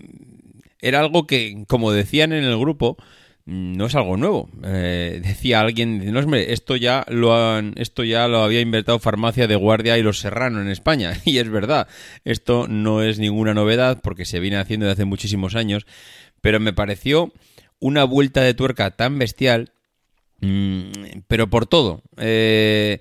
era 0.81 1.01
algo 1.01 1.27
que, 1.27 1.65
como 1.69 1.93
decían 1.93 2.33
en 2.33 2.45
el 2.45 2.59
grupo, 2.59 2.97
mm, 3.45 3.77
no 3.77 3.87
es 3.87 3.95
algo 3.95 4.17
nuevo. 4.17 4.51
Eh, 4.65 5.21
decía 5.25 5.61
alguien, 5.61 6.13
no 6.13 6.21
hombre, 6.21 6.53
esto 6.53 6.77
ya 6.77 7.05
lo 7.09 7.35
han, 7.37 7.75
esto 7.77 8.05
ya 8.05 8.29
lo 8.29 8.43
había 8.43 8.61
inventado 8.61 8.99
Farmacia 8.99 9.47
de 9.47 9.57
Guardia 9.57 9.99
y 9.99 10.03
los 10.03 10.19
Serrano 10.21 10.61
en 10.61 10.69
España. 10.69 11.13
Y 11.25 11.39
es 11.39 11.49
verdad, 11.51 11.89
esto 12.25 12.67
no 12.69 13.03
es 13.03 13.19
ninguna 13.19 13.55
novedad 13.55 14.01
porque 14.03 14.25
se 14.25 14.41
viene 14.41 14.57
haciendo 14.59 14.87
desde 14.87 15.03
hace 15.03 15.05
muchísimos 15.05 15.55
años, 15.57 15.87
pero 16.41 16.61
me 16.61 16.73
pareció 16.73 17.33
una 17.81 18.05
vuelta 18.05 18.43
de 18.43 18.55
tuerca 18.55 18.91
tan 18.93 19.19
bestial 19.19 19.73
Mm, 20.45 20.91
pero 21.29 21.49
por 21.49 21.67
todo. 21.67 22.03
Eh, 22.19 22.99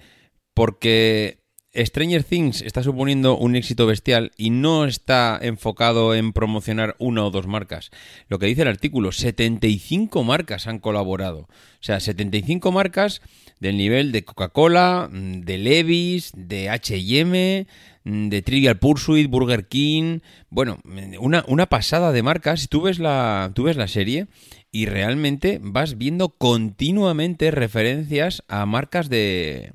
porque 0.53 1.40
Stranger 1.73 2.23
Things 2.23 2.61
está 2.61 2.83
suponiendo 2.83 3.37
un 3.37 3.55
éxito 3.55 3.87
bestial 3.87 4.31
y 4.35 4.49
no 4.49 4.85
está 4.85 5.39
enfocado 5.41 6.13
en 6.13 6.33
promocionar 6.33 6.95
una 6.99 7.23
o 7.25 7.31
dos 7.31 7.47
marcas. 7.47 7.91
Lo 8.27 8.39
que 8.39 8.47
dice 8.47 8.63
el 8.63 8.67
artículo, 8.67 9.11
75 9.11 10.23
marcas 10.23 10.67
han 10.67 10.79
colaborado. 10.79 11.39
O 11.39 11.83
sea, 11.83 11.99
75 11.99 12.71
marcas 12.71 13.21
del 13.61 13.77
nivel 13.77 14.11
de 14.11 14.25
Coca-Cola, 14.25 15.09
mm, 15.11 15.41
de 15.41 15.57
Levi's, 15.57 16.31
de 16.35 16.69
H&M, 16.69 17.67
mm, 18.03 18.27
de 18.27 18.41
Trivial 18.41 18.77
Pursuit, 18.77 19.29
Burger 19.29 19.67
King, 19.67 20.19
bueno, 20.49 20.79
una, 21.19 21.45
una 21.47 21.67
pasada 21.67 22.11
de 22.11 22.23
marcas. 22.23 22.67
Tú 22.67 22.81
ves 22.81 22.99
la, 22.99 23.51
tú 23.55 23.63
ves 23.63 23.77
la 23.77 23.87
serie 23.87 24.27
y 24.71 24.87
realmente 24.87 25.59
vas 25.61 25.97
viendo 25.97 26.29
continuamente 26.29 27.51
referencias 27.51 28.43
a 28.47 28.65
marcas 28.65 29.09
de 29.09 29.71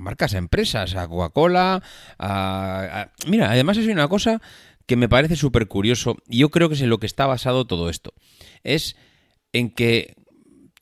marcas 0.00 0.34
a 0.34 0.38
empresas, 0.38 0.96
a 0.96 1.06
Coca-Cola, 1.06 1.82
a, 2.18 3.08
mira, 3.26 3.50
además 3.50 3.76
es 3.76 3.86
una 3.86 4.08
cosa 4.08 4.40
que 4.86 4.96
me 4.96 5.08
parece 5.08 5.36
súper 5.36 5.68
curioso 5.68 6.16
y 6.28 6.38
yo 6.38 6.50
creo 6.50 6.68
que 6.68 6.74
es 6.74 6.80
en 6.80 6.90
lo 6.90 6.98
que 6.98 7.06
está 7.06 7.26
basado 7.26 7.66
todo 7.66 7.90
esto. 7.90 8.12
Es 8.64 8.96
en 9.52 9.70
que 9.70 10.16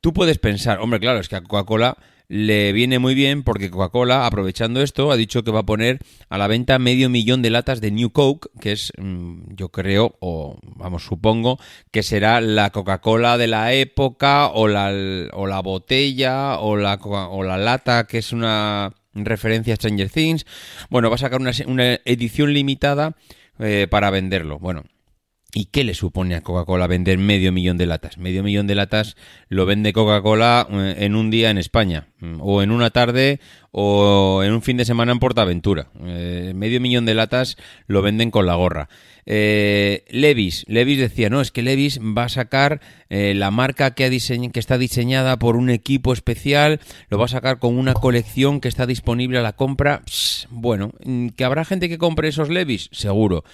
tú 0.00 0.12
puedes 0.12 0.38
pensar, 0.38 0.78
hombre, 0.80 1.00
claro, 1.00 1.20
es 1.20 1.28
que 1.28 1.36
a 1.36 1.42
Coca-Cola 1.42 1.98
le 2.28 2.72
viene 2.72 2.98
muy 2.98 3.14
bien 3.14 3.42
porque 3.42 3.70
Coca-Cola, 3.70 4.26
aprovechando 4.26 4.82
esto, 4.82 5.10
ha 5.10 5.16
dicho 5.16 5.42
que 5.42 5.50
va 5.50 5.60
a 5.60 5.66
poner 5.66 5.98
a 6.28 6.36
la 6.36 6.46
venta 6.46 6.78
medio 6.78 7.08
millón 7.08 7.40
de 7.40 7.50
latas 7.50 7.80
de 7.80 7.90
New 7.90 8.10
Coke, 8.10 8.50
que 8.60 8.72
es, 8.72 8.92
mm, 8.98 9.54
yo 9.54 9.70
creo, 9.70 10.16
o 10.20 10.58
vamos, 10.62 11.04
supongo, 11.04 11.58
que 11.90 12.02
será 12.02 12.40
la 12.42 12.70
Coca-Cola 12.70 13.38
de 13.38 13.46
la 13.46 13.72
época, 13.72 14.48
o 14.48 14.68
la, 14.68 14.92
o 15.32 15.46
la 15.46 15.60
botella, 15.60 16.58
o 16.58 16.76
la, 16.76 16.94
o 17.02 17.42
la 17.42 17.56
lata, 17.56 18.06
que 18.06 18.18
es 18.18 18.32
una 18.32 18.92
referencia 19.24 19.74
a 19.74 19.76
Stranger 19.76 20.10
Things. 20.10 20.46
Bueno, 20.90 21.08
va 21.10 21.16
a 21.16 21.18
sacar 21.18 21.40
una, 21.40 21.52
una 21.66 22.00
edición 22.04 22.52
limitada 22.52 23.14
eh, 23.58 23.86
para 23.90 24.10
venderlo. 24.10 24.58
Bueno, 24.58 24.84
¿Y 25.54 25.66
qué 25.66 25.82
le 25.82 25.94
supone 25.94 26.34
a 26.34 26.42
Coca-Cola 26.42 26.86
vender 26.86 27.16
medio 27.16 27.52
millón 27.52 27.78
de 27.78 27.86
latas? 27.86 28.18
Medio 28.18 28.42
millón 28.42 28.66
de 28.66 28.74
latas 28.74 29.16
lo 29.48 29.64
vende 29.64 29.94
Coca-Cola 29.94 30.66
eh, 30.70 30.96
en 30.98 31.16
un 31.16 31.30
día 31.30 31.48
en 31.48 31.56
España, 31.56 32.08
mm, 32.20 32.40
o 32.40 32.62
en 32.62 32.70
una 32.70 32.90
tarde, 32.90 33.40
o 33.70 34.42
en 34.44 34.52
un 34.52 34.60
fin 34.60 34.76
de 34.76 34.84
semana 34.84 35.12
en 35.12 35.18
Portaventura. 35.18 35.88
Eh, 36.04 36.52
medio 36.54 36.82
millón 36.82 37.06
de 37.06 37.14
latas 37.14 37.56
lo 37.86 38.02
venden 38.02 38.30
con 38.30 38.44
la 38.44 38.56
gorra. 38.56 38.90
Eh, 39.24 40.04
Levis, 40.10 40.64
Levis 40.68 40.98
decía, 40.98 41.28
no, 41.30 41.40
es 41.40 41.50
que 41.50 41.62
Levis 41.62 41.98
va 42.00 42.24
a 42.24 42.28
sacar 42.28 42.80
eh, 43.08 43.34
la 43.34 43.50
marca 43.50 43.94
que, 43.94 44.04
ha 44.04 44.10
que 44.10 44.58
está 44.58 44.78
diseñada 44.78 45.38
por 45.38 45.56
un 45.56 45.70
equipo 45.70 46.12
especial, 46.12 46.80
lo 47.08 47.18
va 47.18 47.26
a 47.26 47.28
sacar 47.28 47.58
con 47.58 47.76
una 47.76 47.94
colección 47.94 48.60
que 48.60 48.68
está 48.68 48.86
disponible 48.86 49.38
a 49.38 49.42
la 49.42 49.52
compra. 49.52 50.02
Bueno, 50.50 50.92
mm, 51.04 51.28
¿que 51.28 51.44
habrá 51.44 51.64
gente 51.64 51.88
que 51.88 51.98
compre 51.98 52.28
esos 52.28 52.48
Levis? 52.48 52.88
Seguro. 52.92 53.44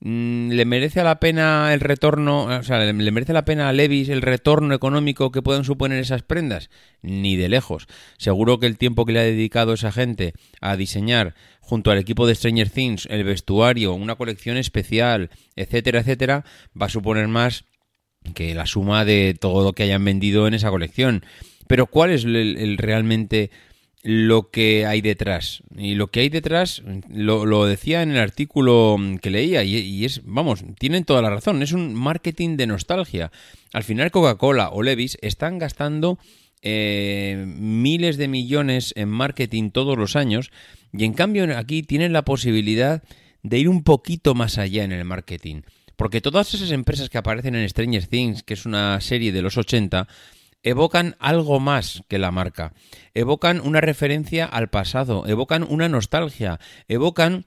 Mm, 0.00 0.50
¿Le 0.50 0.64
merece 0.64 1.02
la 1.02 1.18
pena 1.18 1.74
el 1.74 1.80
retorno, 1.80 2.44
o 2.44 2.62
sea, 2.62 2.78
le 2.78 2.92
merece 3.10 3.32
la 3.32 3.44
pena 3.44 3.68
a 3.68 3.72
Levis 3.72 4.08
el 4.08 4.22
retorno 4.22 4.74
económico 4.74 5.32
que 5.32 5.42
puedan 5.42 5.64
suponer 5.64 5.98
esas 5.98 6.22
prendas? 6.22 6.70
Ni 7.02 7.36
de 7.36 7.48
lejos. 7.48 7.86
Seguro 8.16 8.60
que 8.60 8.66
el 8.66 8.78
tiempo 8.78 9.04
que 9.04 9.12
le 9.12 9.20
ha 9.20 9.24
dedicado 9.24 9.72
esa 9.72 9.90
gente 9.90 10.34
a 10.60 10.76
diseñar 10.76 11.34
junto 11.60 11.90
al 11.90 11.98
equipo 11.98 12.26
de 12.26 12.34
Stranger 12.34 12.70
Things 12.70 13.06
el 13.10 13.24
vestuario, 13.24 13.92
una 13.92 14.14
colección 14.14 14.56
especial, 14.56 15.30
etcétera, 15.56 16.00
etcétera, 16.00 16.44
va 16.80 16.86
a 16.86 16.90
suponer 16.90 17.26
más 17.28 17.64
que 18.34 18.54
la 18.54 18.66
suma 18.66 19.04
de 19.04 19.36
todo 19.38 19.64
lo 19.64 19.72
que 19.72 19.82
hayan 19.82 20.04
vendido 20.04 20.46
en 20.46 20.54
esa 20.54 20.70
colección. 20.70 21.24
Pero 21.66 21.86
¿cuál 21.86 22.10
es 22.10 22.24
el, 22.24 22.36
el 22.36 22.78
realmente 22.78 23.50
lo 24.02 24.50
que 24.50 24.86
hay 24.86 25.00
detrás? 25.00 25.62
Y 25.76 25.94
lo 25.94 26.08
que 26.08 26.20
hay 26.20 26.28
detrás, 26.28 26.82
lo, 27.08 27.46
lo 27.46 27.66
decía 27.66 28.02
en 28.02 28.12
el 28.12 28.18
artículo 28.18 28.96
que 29.20 29.30
leía, 29.30 29.64
y, 29.64 30.04
es, 30.04 30.22
vamos, 30.24 30.64
tienen 30.78 31.04
toda 31.04 31.22
la 31.22 31.30
razón, 31.30 31.62
es 31.62 31.72
un 31.72 31.94
marketing 31.94 32.56
de 32.56 32.66
nostalgia. 32.66 33.30
Al 33.72 33.84
final 33.84 34.10
Coca-Cola 34.10 34.70
o 34.70 34.82
Levis 34.82 35.18
están 35.20 35.58
gastando 35.58 36.18
eh, 36.62 37.44
miles 37.46 38.16
de 38.16 38.28
millones 38.28 38.92
en 38.96 39.08
marketing 39.08 39.70
todos 39.70 39.96
los 39.96 40.16
años 40.16 40.50
y 40.92 41.04
en 41.04 41.12
cambio 41.12 41.56
aquí 41.56 41.82
tienen 41.82 42.12
la 42.12 42.24
posibilidad 42.24 43.02
de 43.42 43.58
ir 43.58 43.68
un 43.68 43.84
poquito 43.84 44.34
más 44.34 44.58
allá 44.58 44.84
en 44.84 44.92
el 44.92 45.04
marketing. 45.04 45.62
Porque 45.96 46.20
todas 46.20 46.54
esas 46.54 46.70
empresas 46.70 47.10
que 47.10 47.18
aparecen 47.18 47.56
en 47.56 47.68
Stranger 47.68 48.06
Things, 48.06 48.42
que 48.42 48.54
es 48.54 48.66
una 48.66 49.00
serie 49.00 49.32
de 49.32 49.42
los 49.42 49.56
80, 49.56 50.06
evocan 50.62 51.16
algo 51.18 51.60
más 51.60 52.02
que 52.08 52.18
la 52.18 52.30
marca. 52.30 52.72
Evocan 53.14 53.60
una 53.60 53.80
referencia 53.80 54.44
al 54.46 54.68
pasado, 54.68 55.26
evocan 55.26 55.66
una 55.68 55.88
nostalgia, 55.88 56.60
evocan 56.88 57.46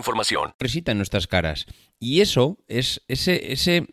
Sonrisita 0.59 0.91
en 0.91 0.97
nuestras 0.97 1.27
caras. 1.27 1.65
Y 1.99 2.21
eso 2.21 2.57
es 2.67 3.01
ese, 3.07 3.51
ese 3.53 3.87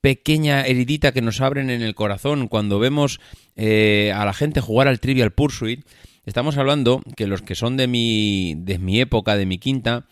pequeña 0.00 0.62
heridita 0.66 1.12
que 1.12 1.22
nos 1.22 1.40
abren 1.40 1.70
en 1.70 1.82
el 1.82 1.94
corazón 1.94 2.48
cuando 2.48 2.78
vemos 2.78 3.20
eh, 3.56 4.12
a 4.14 4.24
la 4.24 4.32
gente 4.32 4.60
jugar 4.60 4.88
al 4.88 5.00
Trivial 5.00 5.32
Pursuit. 5.32 5.86
Estamos 6.24 6.56
hablando 6.56 7.02
que 7.16 7.26
los 7.26 7.42
que 7.42 7.54
son 7.54 7.76
de 7.76 7.86
mi, 7.86 8.54
de 8.56 8.78
mi 8.78 9.00
época, 9.00 9.36
de 9.36 9.46
mi 9.46 9.58
quinta, 9.58 10.06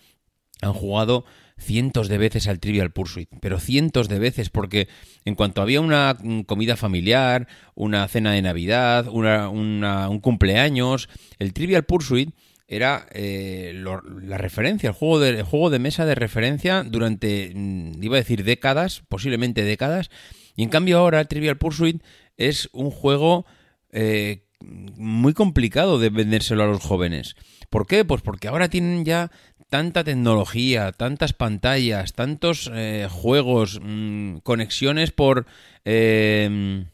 han 0.61 0.73
jugado 0.73 1.25
cientos 1.57 2.07
de 2.07 2.17
veces 2.17 2.47
al 2.47 2.59
Trivial 2.59 2.91
Pursuit, 2.91 3.29
pero 3.39 3.59
cientos 3.59 4.09
de 4.09 4.17
veces, 4.19 4.49
porque 4.49 4.87
en 5.25 5.35
cuanto 5.35 5.61
había 5.61 5.79
una 5.79 6.17
comida 6.47 6.75
familiar, 6.75 7.47
una 7.75 8.07
cena 8.07 8.31
de 8.31 8.41
Navidad, 8.41 9.07
una- 9.07 9.49
un 9.49 10.19
cumpleaños, 10.21 11.07
el 11.37 11.53
Trivial 11.53 11.83
Pursuit 11.83 12.33
era 12.71 13.05
eh, 13.11 13.83
la 14.23 14.37
referencia, 14.37 14.87
el 14.87 14.95
juego, 14.95 15.19
de, 15.19 15.29
el 15.31 15.43
juego 15.43 15.69
de 15.69 15.79
mesa 15.79 16.05
de 16.05 16.15
referencia 16.15 16.83
durante, 16.83 17.51
mm, 17.53 18.01
iba 18.01 18.15
a 18.15 18.23
decir 18.23 18.45
décadas, 18.45 19.03
posiblemente 19.09 19.63
décadas, 19.63 20.09
y 20.55 20.63
en 20.63 20.69
cambio 20.69 20.97
ahora 20.97 21.25
Trivial 21.25 21.57
Pursuit 21.57 22.01
es 22.37 22.69
un 22.71 22.89
juego 22.89 23.45
eh, 23.91 24.45
muy 24.61 25.33
complicado 25.33 25.99
de 25.99 26.09
vendérselo 26.09 26.63
a 26.63 26.67
los 26.67 26.81
jóvenes. 26.81 27.35
¿Por 27.69 27.87
qué? 27.87 28.05
Pues 28.05 28.21
porque 28.21 28.47
ahora 28.47 28.69
tienen 28.69 29.03
ya 29.03 29.31
tanta 29.69 30.05
tecnología, 30.05 30.93
tantas 30.93 31.33
pantallas, 31.33 32.13
tantos 32.13 32.71
eh, 32.73 33.07
juegos, 33.11 33.81
mm, 33.83 34.37
conexiones 34.43 35.11
por... 35.11 35.45
eh, 35.83 36.85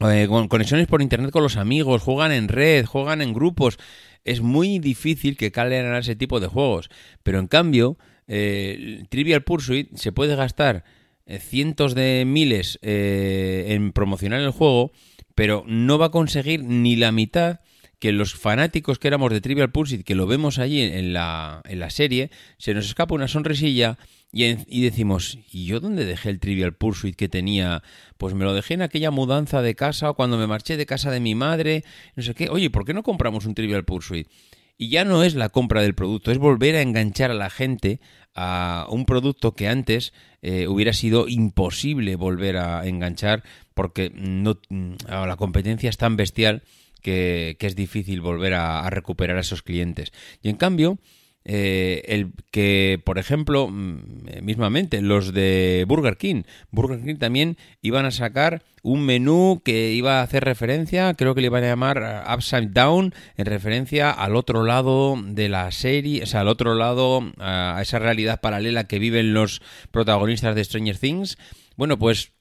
eh, 0.00 0.26
con- 0.28 0.46
conexiones 0.48 0.86
por 0.86 1.02
internet 1.02 1.32
con 1.32 1.42
los 1.42 1.56
amigos, 1.56 2.02
juegan 2.02 2.30
en 2.30 2.48
red, 2.48 2.86
juegan 2.86 3.20
en 3.20 3.34
grupos. 3.34 3.78
Es 4.28 4.40
muy 4.40 4.78
difícil 4.78 5.36
que 5.36 5.50
calen 5.50 5.86
a 5.86 5.98
ese 5.98 6.16
tipo 6.16 6.40
de 6.40 6.46
juegos. 6.46 6.90
Pero 7.22 7.38
en 7.38 7.46
cambio, 7.46 7.98
eh, 8.26 9.04
Trivial 9.08 9.42
Pursuit 9.42 9.94
se 9.96 10.12
puede 10.12 10.36
gastar 10.36 10.84
eh, 11.26 11.38
cientos 11.38 11.94
de 11.94 12.24
miles 12.26 12.78
eh, 12.82 13.66
en 13.68 13.92
promocionar 13.92 14.40
el 14.40 14.50
juego, 14.50 14.92
pero 15.34 15.64
no 15.66 15.98
va 15.98 16.06
a 16.06 16.10
conseguir 16.10 16.62
ni 16.62 16.96
la 16.96 17.12
mitad 17.12 17.60
que 17.98 18.12
los 18.12 18.34
fanáticos 18.34 18.98
que 18.98 19.08
éramos 19.08 19.32
de 19.32 19.40
Trivial 19.40 19.72
Pursuit, 19.72 20.04
que 20.04 20.14
lo 20.14 20.26
vemos 20.26 20.58
allí 20.58 20.82
en 20.82 21.12
la, 21.12 21.62
en 21.64 21.80
la 21.80 21.90
serie, 21.90 22.30
se 22.58 22.74
nos 22.74 22.86
escapa 22.86 23.14
una 23.14 23.28
sonrisilla 23.28 23.98
y, 24.30 24.82
decimos, 24.82 25.38
¿y 25.50 25.64
yo 25.64 25.80
dónde 25.80 26.04
dejé 26.04 26.28
el 26.28 26.38
Trivial 26.38 26.74
Pursuit 26.74 27.16
que 27.16 27.28
tenía? 27.28 27.82
Pues 28.18 28.34
me 28.34 28.44
lo 28.44 28.52
dejé 28.52 28.74
en 28.74 28.82
aquella 28.82 29.10
mudanza 29.10 29.62
de 29.62 29.74
casa 29.74 30.10
o 30.10 30.14
cuando 30.14 30.36
me 30.36 30.46
marché 30.46 30.76
de 30.76 30.84
casa 30.84 31.10
de 31.10 31.20
mi 31.20 31.34
madre, 31.34 31.82
no 32.14 32.22
sé 32.22 32.34
qué. 32.34 32.50
Oye, 32.50 32.68
¿por 32.68 32.84
qué 32.84 32.92
no 32.92 33.02
compramos 33.02 33.46
un 33.46 33.54
Trivial 33.54 33.84
Pursuit? 33.84 34.28
Y 34.76 34.90
ya 34.90 35.04
no 35.04 35.24
es 35.24 35.34
la 35.34 35.48
compra 35.48 35.80
del 35.80 35.94
producto, 35.94 36.30
es 36.30 36.38
volver 36.38 36.76
a 36.76 36.82
enganchar 36.82 37.30
a 37.30 37.34
la 37.34 37.50
gente 37.50 38.00
a 38.34 38.86
un 38.90 39.06
producto 39.06 39.54
que 39.54 39.66
antes 39.66 40.12
eh, 40.42 40.68
hubiera 40.68 40.92
sido 40.92 41.26
imposible 41.26 42.14
volver 42.14 42.58
a 42.58 42.86
enganchar 42.86 43.42
porque 43.74 44.12
no, 44.14 44.60
a 45.08 45.26
la 45.26 45.36
competencia 45.36 45.90
es 45.90 45.96
tan 45.96 46.16
bestial 46.16 46.62
que, 47.02 47.56
que 47.58 47.66
es 47.66 47.74
difícil 47.74 48.20
volver 48.20 48.54
a, 48.54 48.84
a 48.84 48.90
recuperar 48.90 49.38
a 49.38 49.40
esos 49.40 49.62
clientes. 49.62 50.12
Y 50.42 50.48
en 50.48 50.56
cambio, 50.56 50.98
eh, 51.44 52.02
el 52.06 52.32
que, 52.50 53.00
por 53.04 53.18
ejemplo, 53.18 53.68
mm, 53.68 53.98
eh, 54.26 54.42
mismamente, 54.42 55.00
los 55.00 55.32
de 55.32 55.84
Burger 55.88 56.16
King, 56.16 56.42
Burger 56.70 57.02
King 57.02 57.16
también 57.16 57.56
iban 57.80 58.04
a 58.04 58.10
sacar 58.10 58.62
un 58.82 59.04
menú 59.04 59.62
que 59.64 59.92
iba 59.92 60.20
a 60.20 60.22
hacer 60.22 60.44
referencia, 60.44 61.14
creo 61.14 61.34
que 61.34 61.40
le 61.40 61.46
iban 61.46 61.64
a 61.64 61.68
llamar 61.68 61.98
uh, 62.02 62.34
Upside 62.34 62.68
Down, 62.68 63.14
en 63.36 63.46
referencia 63.46 64.10
al 64.10 64.36
otro 64.36 64.64
lado 64.64 65.16
de 65.22 65.48
la 65.48 65.70
serie, 65.70 66.22
o 66.22 66.26
sea, 66.26 66.40
al 66.40 66.48
otro 66.48 66.74
lado, 66.74 67.22
a 67.38 67.78
esa 67.82 67.98
realidad 67.98 68.40
paralela 68.40 68.84
que 68.84 68.98
viven 68.98 69.34
los 69.34 69.62
protagonistas 69.90 70.54
de 70.54 70.64
Stranger 70.64 70.98
Things. 70.98 71.38
Bueno, 71.76 71.98
pues 71.98 72.32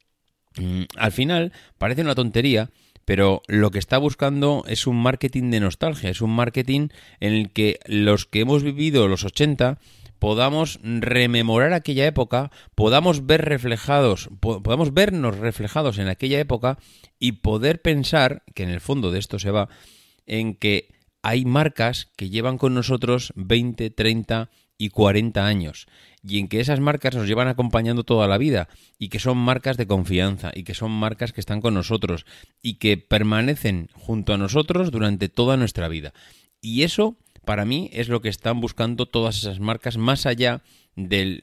Mm, 0.57 0.83
al 0.97 1.11
final 1.11 1.53
parece 1.77 2.01
una 2.01 2.15
tontería, 2.15 2.69
pero 3.07 3.41
lo 3.47 3.71
que 3.71 3.79
está 3.79 3.97
buscando 3.97 4.65
es 4.67 4.85
un 4.85 5.01
marketing 5.01 5.49
de 5.49 5.61
nostalgia, 5.61 6.09
es 6.09 6.19
un 6.19 6.35
marketing 6.35 6.89
en 7.21 7.31
el 7.31 7.51
que 7.51 7.79
los 7.85 8.25
que 8.25 8.41
hemos 8.41 8.63
vivido 8.63 9.07
los 9.07 9.23
80 9.23 9.79
podamos 10.19 10.79
rememorar 10.83 11.71
aquella 11.71 12.05
época, 12.05 12.51
podamos 12.75 13.25
ver 13.25 13.45
reflejados, 13.45 14.27
po- 14.41 14.61
podamos 14.61 14.93
vernos 14.93 15.37
reflejados 15.37 15.99
en 15.99 16.09
aquella 16.09 16.37
época 16.41 16.79
y 17.17 17.31
poder 17.33 17.81
pensar, 17.81 18.43
que 18.53 18.63
en 18.63 18.69
el 18.71 18.81
fondo 18.81 19.09
de 19.11 19.19
esto 19.19 19.39
se 19.39 19.51
va, 19.51 19.69
en 20.25 20.53
que 20.55 20.89
hay 21.21 21.45
marcas 21.45 22.11
que 22.17 22.29
llevan 22.29 22.57
con 22.57 22.73
nosotros 22.73 23.31
20, 23.37 23.89
30 23.89 24.49
y 24.77 24.89
40 24.89 25.45
años 25.45 25.87
y 26.23 26.39
en 26.39 26.47
que 26.47 26.59
esas 26.59 26.79
marcas 26.79 27.15
nos 27.15 27.27
llevan 27.27 27.47
acompañando 27.47 28.03
toda 28.03 28.27
la 28.27 28.37
vida 28.37 28.67
y 28.99 29.09
que 29.09 29.19
son 29.19 29.37
marcas 29.37 29.77
de 29.77 29.87
confianza 29.87 30.51
y 30.53 30.63
que 30.63 30.73
son 30.73 30.91
marcas 30.91 31.31
que 31.31 31.39
están 31.39 31.61
con 31.61 31.73
nosotros 31.73 32.25
y 32.61 32.75
que 32.75 32.97
permanecen 32.97 33.89
junto 33.93 34.33
a 34.33 34.37
nosotros 34.37 34.91
durante 34.91 35.29
toda 35.29 35.57
nuestra 35.57 35.87
vida. 35.87 36.13
Y 36.61 36.83
eso, 36.83 37.15
para 37.45 37.65
mí, 37.65 37.89
es 37.93 38.09
lo 38.09 38.21
que 38.21 38.29
están 38.29 38.59
buscando 38.59 39.05
todas 39.05 39.37
esas 39.37 39.59
marcas 39.59 39.97
más 39.97 40.25
allá 40.25 40.61
de 40.97 41.41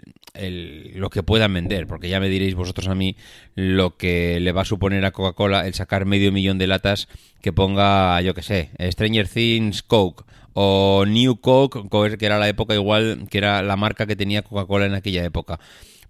lo 0.94 1.10
que 1.10 1.22
puedan 1.22 1.54
vender, 1.54 1.86
porque 1.86 2.08
ya 2.08 2.20
me 2.20 2.28
diréis 2.28 2.54
vosotros 2.56 2.88
a 2.88 2.94
mí 2.94 3.16
lo 3.54 3.96
que 3.96 4.40
le 4.40 4.52
va 4.52 4.62
a 4.62 4.66
suponer 4.66 5.04
a 5.04 5.12
Coca-Cola 5.12 5.66
el 5.66 5.74
sacar 5.74 6.04
medio 6.04 6.32
millón 6.32 6.58
de 6.58 6.66
latas 6.66 7.08
que 7.40 7.52
ponga, 7.52 8.20
yo 8.20 8.34
que 8.34 8.42
sé, 8.42 8.70
Stranger 8.80 9.28
Things 9.28 9.82
Coke 9.82 10.24
o 10.52 11.04
New 11.06 11.36
Coke, 11.36 12.18
que 12.18 12.26
era 12.26 12.38
la 12.38 12.48
época 12.48 12.74
igual, 12.74 13.26
que 13.30 13.38
era 13.38 13.62
la 13.62 13.76
marca 13.76 14.06
que 14.06 14.16
tenía 14.16 14.42
Coca-Cola 14.42 14.86
en 14.86 14.94
aquella 14.94 15.24
época. 15.24 15.60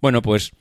Bueno, 0.01 0.23
pues 0.23 0.51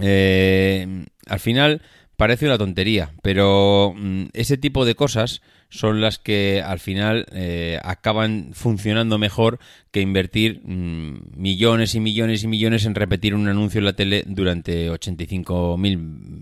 eh, 0.00 1.04
al 1.26 1.40
final 1.40 1.82
parece 2.16 2.46
una 2.46 2.58
tontería, 2.58 3.12
pero 3.22 3.92
mm, 3.94 4.26
ese 4.32 4.56
tipo 4.56 4.86
de 4.86 4.94
cosas 4.94 5.42
son 5.76 6.00
las 6.00 6.18
que 6.18 6.62
al 6.62 6.80
final 6.80 7.26
eh, 7.32 7.78
acaban 7.82 8.50
funcionando 8.52 9.18
mejor 9.18 9.58
que 9.90 10.00
invertir 10.00 10.62
mm, 10.64 11.36
millones 11.36 11.94
y 11.94 12.00
millones 12.00 12.44
y 12.44 12.48
millones 12.48 12.86
en 12.86 12.94
repetir 12.94 13.34
un 13.34 13.46
anuncio 13.48 13.78
en 13.78 13.84
la 13.84 13.92
tele 13.92 14.24
durante 14.26 14.90
85.000 14.90 15.98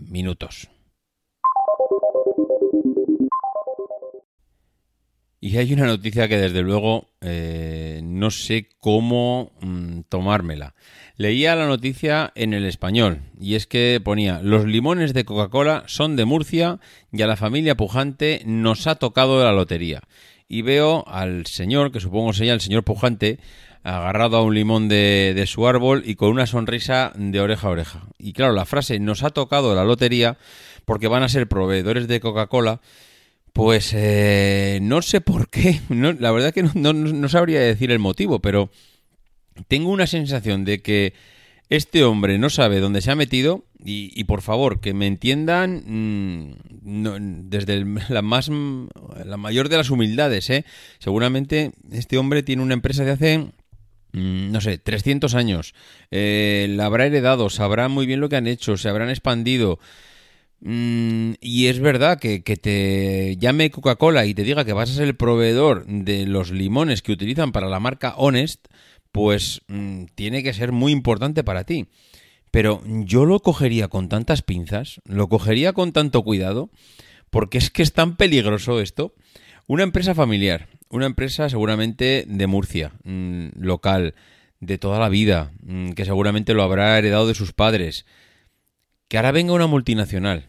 minutos. 0.09 0.68
Y 5.44 5.59
hay 5.59 5.74
una 5.74 5.85
noticia 5.85 6.26
que 6.26 6.38
desde 6.38 6.62
luego 6.62 7.11
eh, 7.20 8.00
no 8.02 8.30
sé 8.30 8.70
cómo 8.80 9.52
mm, 9.61 10.00
tomármela. 10.09 10.74
Leía 11.18 11.54
la 11.54 11.66
noticia 11.66 12.33
en 12.35 12.54
el 12.54 12.64
español 12.64 13.20
y 13.38 13.54
es 13.54 13.66
que 13.66 14.00
ponía 14.02 14.40
los 14.40 14.64
limones 14.64 15.12
de 15.12 15.26
Coca-Cola 15.26 15.85
son 15.87 16.16
de 16.16 16.24
Murcia 16.24 16.80
y 17.12 17.20
a 17.20 17.26
la 17.26 17.37
familia 17.37 17.76
Pujante 17.76 18.40
nos 18.46 18.87
ha 18.87 18.94
tocado 18.94 19.44
la 19.44 19.52
lotería. 19.52 20.00
Y 20.48 20.62
veo 20.62 21.07
al 21.09 21.44
señor, 21.44 21.92
que 21.92 22.00
supongo 22.00 22.33
sería 22.33 22.54
el 22.54 22.62
señor 22.62 22.83
Pujante, 22.83 23.38
agarrado 23.83 24.38
a 24.38 24.42
un 24.42 24.54
limón 24.54 24.88
de, 24.88 25.35
de 25.37 25.46
su 25.46 25.68
árbol 25.68 26.04
y 26.07 26.14
con 26.14 26.30
una 26.30 26.46
sonrisa 26.46 27.12
de 27.16 27.40
oreja 27.40 27.68
a 27.68 27.72
oreja. 27.72 28.07
Y 28.16 28.33
claro, 28.33 28.54
la 28.54 28.64
frase 28.64 28.98
nos 28.98 29.22
ha 29.22 29.28
tocado 29.28 29.74
la 29.74 29.85
lotería 29.85 30.38
porque 30.87 31.07
van 31.07 31.22
a 31.22 31.28
ser 31.28 31.48
proveedores 31.48 32.09
de 32.09 32.20
Coca-Cola 32.20 32.80
pues 33.54 33.92
eh, 33.94 34.80
no 34.82 35.00
sé 35.00 35.20
por 35.20 35.48
qué, 35.48 35.80
la 35.88 36.32
verdad 36.32 36.52
que 36.52 36.64
no, 36.64 37.28
sabría 37.28 37.60
decir 37.60 37.92
el 37.92 38.00
motivo, 38.00 38.40
pero 38.40 38.68
tengo 39.68 39.90
una 39.90 40.08
sensación 40.08 40.64
de 40.64 40.82
que 40.82 41.14
este 41.70 42.02
hombre 42.02 42.36
no 42.36 42.50
sabe 42.50 42.80
dónde 42.80 43.00
se 43.00 43.12
ha 43.12 43.14
metido 43.14 43.64
y, 43.78 44.24
por 44.24 44.42
favor, 44.42 44.80
que 44.80 44.92
me 44.92 45.06
entiendan 45.06 45.84
mm, 45.86 47.48
desde 47.48 47.84
la, 48.08 48.22
más, 48.22 48.50
la 49.24 49.36
mayor 49.36 49.68
de 49.68 49.76
las 49.76 49.90
humildades. 49.90 50.50
¿eh? 50.50 50.64
Seguramente 50.98 51.70
este 51.92 52.18
hombre 52.18 52.42
tiene 52.42 52.62
una 52.62 52.74
empresa 52.74 53.04
de 53.04 53.10
hace 53.12 53.38
mm, 53.38 54.50
no 54.50 54.60
sé, 54.60 54.78
300 54.78 55.36
años. 55.36 55.74
Eh, 56.10 56.66
la 56.70 56.86
habrá 56.86 57.06
heredado, 57.06 57.48
sabrá 57.50 57.88
muy 57.88 58.04
bien 58.04 58.18
lo 58.18 58.28
que 58.28 58.36
han 58.36 58.48
hecho, 58.48 58.76
se 58.76 58.88
habrán 58.88 59.10
expandido. 59.10 59.78
Mm, 60.66 61.35
y 61.42 61.66
es 61.66 61.79
verdad 61.79 62.18
que, 62.18 62.42
que 62.42 62.57
te 62.57 63.37
llame 63.37 63.70
Coca-Cola 63.70 64.24
y 64.24 64.33
te 64.33 64.44
diga 64.44 64.64
que 64.64 64.72
vas 64.72 64.90
a 64.90 64.94
ser 64.94 65.05
el 65.05 65.14
proveedor 65.14 65.85
de 65.87 66.24
los 66.24 66.53
limones 66.53 67.03
que 67.03 67.12
utilizan 67.12 67.53
para 67.53 67.68
la 67.68 67.81
marca 67.81 68.14
Honest, 68.16 68.68
pues 69.12 69.61
mm, 69.68 70.05
tiene 70.14 70.42
que 70.42 70.55
ser 70.55 70.72
muy 70.72 70.90
importante 70.90 71.44
para 71.44 71.64
ti. 71.64 71.88
Pero 72.50 72.83
yo 72.87 73.27
lo 73.27 73.40
cogería 73.40 73.88
con 73.88 74.09
tantas 74.09 74.40
pinzas, 74.40 75.03
lo 75.05 75.29
cogería 75.29 75.74
con 75.74 75.92
tanto 75.92 76.22
cuidado, 76.22 76.70
porque 77.29 77.59
es 77.59 77.68
que 77.68 77.83
es 77.83 77.92
tan 77.92 78.16
peligroso 78.16 78.81
esto. 78.81 79.14
Una 79.66 79.83
empresa 79.83 80.14
familiar, 80.14 80.68
una 80.88 81.05
empresa 81.05 81.50
seguramente 81.50 82.24
de 82.27 82.46
Murcia, 82.46 82.92
mm, 83.05 83.48
local, 83.57 84.14
de 84.61 84.79
toda 84.79 84.98
la 84.98 85.11
vida, 85.11 85.53
que 85.94 86.07
seguramente 86.07 86.55
lo 86.55 86.62
habrá 86.62 86.96
heredado 86.96 87.27
de 87.27 87.35
sus 87.35 87.53
padres, 87.53 88.07
que 89.09 89.18
ahora 89.18 89.33
venga 89.33 89.53
una 89.53 89.66
multinacional 89.66 90.48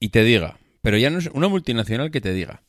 y 0.00 0.10
te 0.10 0.24
diga, 0.24 0.58
pero 0.82 0.96
ya 0.96 1.10
no 1.10 1.18
es 1.18 1.28
una 1.32 1.48
multinacional 1.48 2.10
que 2.10 2.20
te 2.20 2.32
diga. 2.32 2.62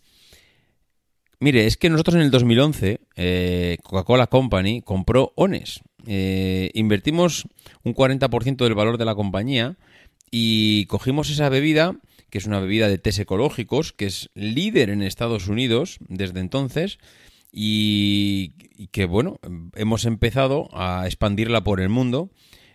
Mire, 1.40 1.66
es 1.66 1.78
que 1.78 1.90
nosotros 1.90 2.16
en 2.16 2.22
el 2.22 2.32
2011, 2.32 3.00
eh, 3.16 3.78
Coca-Cola 3.84 4.28
Company 4.28 4.82
compró 4.82 5.32
ONES. 5.36 5.82
Eh, 6.06 6.70
invertimos 6.74 7.48
un 7.84 7.94
40% 7.94 8.58
del 8.58 8.76
valor 8.76 8.98
de 8.98 9.06
la 9.06 9.16
compañía 9.16 9.78
y 10.32 10.86
cogimos 10.88 11.30
esa 11.30 11.48
bebida, 11.48 11.96
que 12.30 12.40
es 12.40 12.46
una 12.46 12.60
bebida 12.60 12.90
de 12.90 12.98
tés 12.98 13.20
ecológicos, 13.20 13.94
que 13.94 14.08
es 14.08 14.30
líder 14.34 14.90
en 14.90 15.02
Estados 15.02 15.48
Unidos 15.48 15.98
desde 16.10 16.42
entonces, 16.42 17.00
y, 17.54 18.54
y 18.76 18.88
que, 18.88 19.06
bueno, 19.06 19.40
hemos 19.76 20.04
empezado 20.04 20.68
a 20.74 21.04
expandirla 21.06 21.64
por 21.64 21.80
el 21.80 21.90
mundo 21.90 22.32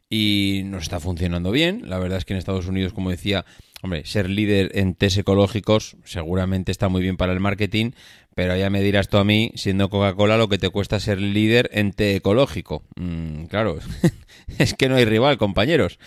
y 0.09 0.63
nos 0.65 0.85
está 0.85 1.01
funcionando 1.01 1.51
bien. 1.51 1.83
La 1.89 1.99
verdad 1.99 2.17
es 2.19 2.25
que 2.25 2.33
en 2.33 2.39
Estados 2.39 2.67
Unidos, 2.67 2.95
como 2.95 3.11
decía, 3.11 3.45
hombre, 3.85 4.07
ser 4.07 4.31
líder 4.31 4.71
en 4.79 4.95
test 4.95 5.19
ecológicos 5.19 5.99
seguramente 6.05 6.73
está 6.73 6.89
muy 6.89 7.03
bien 7.03 7.19
para 7.19 7.35
el 7.35 7.41
marketing, 7.41 7.91
pero 8.35 8.57
ya 8.57 8.71
me 8.71 8.81
dirás 8.81 9.11
tú 9.11 9.19
a 9.19 9.25
mí, 9.25 9.53
siendo 9.57 9.91
Coca-Cola, 9.91 10.39
lo 10.39 10.49
que 10.49 10.57
te 10.57 10.71
cuesta 10.71 10.99
ser 10.99 11.21
líder 11.21 11.69
en 11.71 11.93
té 11.93 12.17
ecológico. 12.17 12.83
Mm, 12.97 13.45
claro, 13.45 13.79
es 14.59 14.73
que 14.73 14.89
no 14.89 14.97
hay 14.97 15.05
rival, 15.05 15.37
compañeros. 15.37 15.99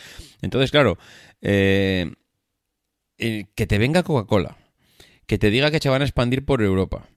Entonces, 0.41 0.71
claro, 0.71 0.97
eh, 1.43 2.13
que 3.19 3.67
te 3.67 3.77
venga 3.77 4.01
Coca-Cola, 4.01 4.57
que 5.27 5.37
te 5.37 5.51
diga 5.51 5.69
que 5.69 5.79
se 5.79 5.89
van 5.89 6.01
a 6.01 6.05
expandir 6.05 6.45
por 6.45 6.63
Europa, 6.63 7.07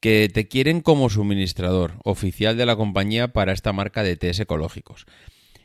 que 0.00 0.28
te 0.28 0.48
quieren 0.48 0.82
como 0.82 1.08
suministrador 1.08 1.94
oficial 2.04 2.58
de 2.58 2.66
la 2.66 2.76
compañía 2.76 3.28
para 3.28 3.52
esta 3.52 3.72
marca 3.72 4.02
de 4.02 4.18
tés 4.18 4.38
ecológicos 4.38 5.06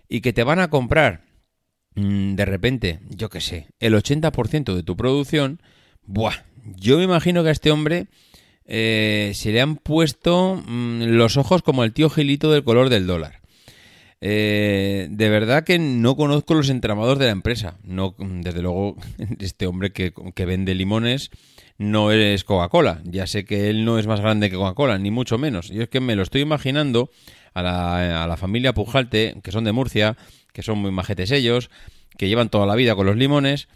y 0.07 0.21
que 0.21 0.31
te 0.31 0.45
van 0.45 0.59
a 0.59 0.69
comprar 0.69 1.28
de 1.95 2.45
repente, 2.45 2.99
yo 3.09 3.29
qué 3.29 3.41
sé, 3.41 3.67
el 3.79 3.93
80% 3.93 4.75
de 4.75 4.83
tu 4.83 4.95
producción, 4.95 5.61
buah, 6.05 6.35
yo 6.75 6.97
me 6.97 7.03
imagino 7.03 7.43
que 7.43 7.49
a 7.49 7.53
este 7.53 7.71
hombre 7.71 8.07
eh, 8.65 9.31
se 9.33 9.51
le 9.51 9.61
han 9.61 9.77
puesto 9.77 10.61
mm, 10.65 11.03
los 11.03 11.37
ojos 11.37 11.61
como 11.61 11.83
el 11.83 11.93
tío 11.93 12.09
Gilito 12.09 12.51
del 12.51 12.63
color 12.63 12.89
del 12.89 13.07
dólar. 13.07 13.39
Eh, 14.21 15.07
de 15.09 15.29
verdad 15.29 15.63
que 15.63 15.79
no 15.79 16.15
conozco 16.15 16.53
los 16.53 16.69
entramados 16.69 17.17
de 17.17 17.25
la 17.25 17.31
empresa. 17.31 17.77
No, 17.83 18.15
desde 18.19 18.61
luego, 18.61 18.95
este 19.39 19.65
hombre 19.65 19.91
que, 19.91 20.13
que 20.35 20.45
vende 20.45 20.75
limones 20.75 21.31
no 21.77 22.11
es 22.11 22.43
Coca-Cola. 22.43 23.01
Ya 23.05 23.25
sé 23.25 23.45
que 23.45 23.69
él 23.69 23.85
no 23.85 23.97
es 23.97 24.07
más 24.07 24.19
grande 24.19 24.49
que 24.49 24.57
Coca-Cola, 24.57 24.99
ni 24.99 25.09
mucho 25.11 25.37
menos. 25.37 25.71
Y 25.71 25.81
es 25.81 25.89
que 25.89 26.01
me 26.01 26.15
lo 26.15 26.23
estoy 26.23 26.41
imaginando 26.41 27.09
a 27.53 27.63
la, 27.63 28.23
a 28.23 28.27
la 28.27 28.37
familia 28.37 28.73
Pujalte, 28.73 29.39
que 29.41 29.51
son 29.51 29.63
de 29.63 29.71
Murcia, 29.71 30.17
que 30.53 30.63
son 30.63 30.79
muy 30.79 30.91
majetes 30.91 31.31
ellos, 31.31 31.69
que 32.17 32.27
llevan 32.27 32.49
toda 32.49 32.65
la 32.65 32.75
vida 32.75 32.95
con 32.95 33.05
los 33.05 33.15
limones 33.15 33.67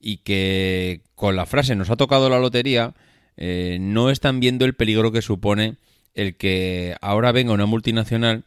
y 0.00 0.18
que 0.18 1.02
con 1.14 1.36
la 1.36 1.46
frase 1.46 1.74
nos 1.76 1.90
ha 1.90 1.96
tocado 1.96 2.28
la 2.28 2.38
lotería, 2.38 2.94
eh, 3.36 3.78
no 3.80 4.10
están 4.10 4.40
viendo 4.40 4.64
el 4.64 4.74
peligro 4.74 5.12
que 5.12 5.22
supone 5.22 5.76
el 6.14 6.36
que 6.36 6.96
ahora 7.00 7.32
venga 7.32 7.52
una 7.52 7.66
multinacional 7.66 8.44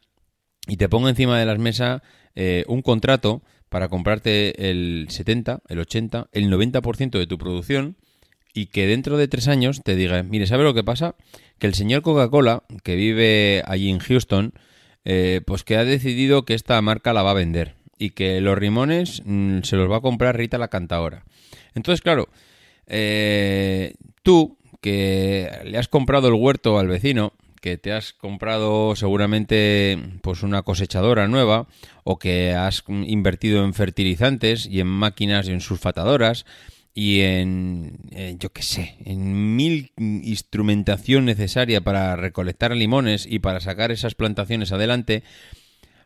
y 0.68 0.78
te 0.78 0.90
ponga 0.90 1.10
encima 1.10 1.40
de 1.40 1.46
las 1.46 1.60
mesas 1.60 2.02
eh, 2.36 2.64
un 2.68 2.82
contrato 2.82 3.42
para 3.70 3.90
comprarte 3.90 4.70
el 4.70 5.08
70, 5.10 5.62
el 5.68 5.80
80, 5.80 6.30
el 6.32 6.50
90% 6.50 7.18
de 7.18 7.28
tu 7.28 7.38
producción 7.38 7.98
y 8.54 8.68
que 8.68 8.88
dentro 8.88 9.18
de 9.18 9.28
tres 9.28 9.48
años 9.48 9.82
te 9.84 9.96
diga, 9.96 10.24
mire, 10.24 10.48
¿sabe 10.48 10.64
lo 10.64 10.74
que 10.74 10.84
pasa? 10.84 11.16
Que 11.60 11.68
el 11.68 11.76
señor 11.76 12.02
Coca-Cola, 12.02 12.64
que 12.84 12.96
vive 12.96 13.62
allí 13.66 13.90
en 13.90 14.00
Houston, 14.00 14.54
eh, 15.10 15.40
pues 15.46 15.64
que 15.64 15.78
ha 15.78 15.86
decidido 15.86 16.44
que 16.44 16.54
esta 16.54 16.82
marca 16.82 17.14
la 17.14 17.24
va 17.24 17.32
a 17.32 17.36
vender 17.36 17.76
y 17.98 18.10
que 18.10 18.42
los 18.42 18.58
rimones 18.58 19.22
mm, 19.24 19.60
se 19.62 19.78
los 19.78 19.90
va 19.90 19.98
a 19.98 20.02
comprar 20.02 20.36
Rita 20.36 20.58
la 20.58 20.68
cantadora. 20.68 21.24
Entonces, 21.76 22.02
claro, 22.02 22.28
eh, 22.88 23.94
tú 24.22 24.58
que 24.82 25.50
le 25.64 25.78
has 25.78 25.88
comprado 25.88 26.28
el 26.28 26.34
huerto 26.34 26.78
al 26.78 26.90
vecino, 26.90 27.32
que 27.62 27.78
te 27.78 27.94
has 27.94 28.12
comprado 28.12 28.98
seguramente 28.98 29.98
pues 30.22 30.44
una 30.44 30.64
cosechadora 30.64 31.30
nueva 31.30 31.68
o 32.04 32.20
que 32.20 32.54
has 32.54 32.84
invertido 32.88 33.64
en 33.64 33.74
fertilizantes 33.74 34.66
y 34.66 34.82
en 34.82 34.88
máquinas 34.88 35.48
y 35.48 35.54
en 35.54 35.62
sulfatadoras 35.62 36.46
y 37.00 37.22
en, 37.22 38.00
yo 38.40 38.50
qué 38.50 38.64
sé, 38.64 38.96
en 39.06 39.56
mil 39.56 39.92
instrumentación 39.98 41.26
necesaria 41.26 41.80
para 41.80 42.16
recolectar 42.16 42.76
limones 42.76 43.28
y 43.30 43.38
para 43.38 43.60
sacar 43.60 43.92
esas 43.92 44.16
plantaciones 44.16 44.72
adelante, 44.72 45.22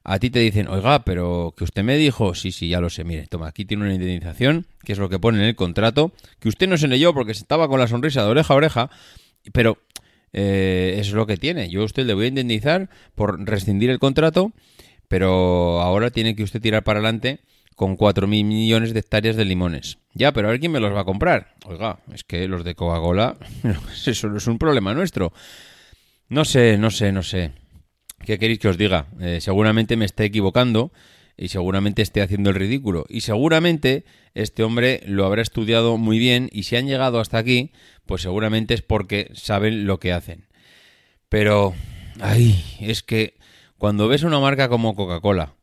a 0.04 0.20
ti 0.20 0.30
te 0.30 0.40
dicen, 0.40 0.68
oiga, 0.68 1.06
pero 1.06 1.54
que 1.56 1.64
usted 1.64 1.86
me 1.86 1.96
dijo, 1.96 2.36
sí, 2.36 2.52
sí, 2.52 2.68
ya 2.68 2.82
lo 2.82 2.90
sé, 2.90 3.06
mire, 3.06 3.26
toma, 3.28 3.48
aquí 3.48 3.64
tiene 3.64 3.86
una 3.86 3.94
indemnización, 3.94 4.66
que 4.84 4.92
es 4.92 5.00
lo 5.00 5.08
que 5.08 5.18
pone 5.18 5.38
en 5.38 5.46
el 5.46 5.56
contrato, 5.56 6.12
que 6.42 6.50
usted 6.50 6.68
no 6.68 6.78
se 6.78 6.90
leyó 6.90 7.14
porque 7.14 7.32
estaba 7.32 7.70
con 7.70 7.80
la 7.80 7.88
sonrisa 7.88 8.26
de 8.26 8.30
oreja 8.30 8.54
a 8.54 8.58
oreja, 8.58 8.90
pero 9.54 9.78
eh, 10.34 10.98
es 11.00 11.14
lo 11.14 11.26
que 11.26 11.38
tiene. 11.38 11.70
Yo 11.70 11.84
a 11.84 11.86
usted 11.86 12.06
le 12.06 12.16
voy 12.16 12.26
a 12.26 12.28
indemnizar 12.28 12.90
por 13.16 13.42
rescindir 13.48 13.92
el 13.92 14.00
contrato, 14.00 14.52
pero 15.08 15.80
ahora 15.80 16.10
tiene 16.10 16.36
que 16.36 16.44
usted 16.44 16.60
tirar 16.60 16.84
para 16.84 17.00
adelante 17.00 17.40
con 17.76 17.98
4.000 17.98 18.28
millones 18.28 18.94
de 18.94 19.00
hectáreas 19.00 19.36
de 19.36 19.46
limones. 19.46 19.98
Ya, 20.14 20.34
pero 20.34 20.48
a 20.48 20.52
ver 20.52 20.60
quién 20.60 20.72
me 20.72 20.80
los 20.80 20.94
va 20.94 21.02
a 21.02 21.06
comprar. 21.06 21.56
Oiga, 21.66 22.00
es 22.14 22.24
que 22.24 22.48
los 22.48 22.64
de 22.64 22.76
Coca-Cola, 22.76 23.38
eso 24.06 24.28
no 24.28 24.38
es 24.38 24.48
un 24.48 24.58
problema 24.58 24.94
nuestro. 24.94 25.34
No 26.30 26.46
sé, 26.46 26.78
no 26.78 26.92
sé, 26.92 27.12
no 27.12 27.24
sé. 27.24 27.52
¿Qué 28.26 28.38
queréis 28.38 28.60
que 28.60 28.68
os 28.68 28.78
diga? 28.78 29.08
Eh, 29.20 29.40
seguramente 29.42 29.98
me 29.98 30.06
esté 30.06 30.26
equivocando 30.26 30.92
y 31.38 31.48
seguramente 31.48 32.02
esté 32.02 32.22
haciendo 32.22 32.50
el 32.50 32.56
ridículo. 32.56 33.06
Y 33.10 33.22
seguramente 33.22 34.06
este 34.34 34.64
hombre 34.64 35.02
lo 35.06 35.26
habrá 35.26 35.42
estudiado 35.42 35.98
muy 35.98 36.20
bien 36.20 36.50
y 36.52 36.64
si 36.64 36.76
han 36.76 36.88
llegado 36.88 37.20
hasta 37.20 37.38
aquí, 37.38 37.72
pues 38.06 38.22
seguramente 38.22 38.74
es 38.74 38.82
porque 38.82 39.32
saben 39.34 39.86
lo 39.86 40.00
que 40.00 40.14
hacen. 40.14 40.48
Pero, 41.30 41.74
ay, 42.20 42.64
es 42.80 43.04
que 43.04 43.38
cuando 43.78 44.08
ves 44.08 44.24
una 44.24 44.40
marca 44.40 44.70
como 44.70 44.96
Coca-Cola, 44.96 45.56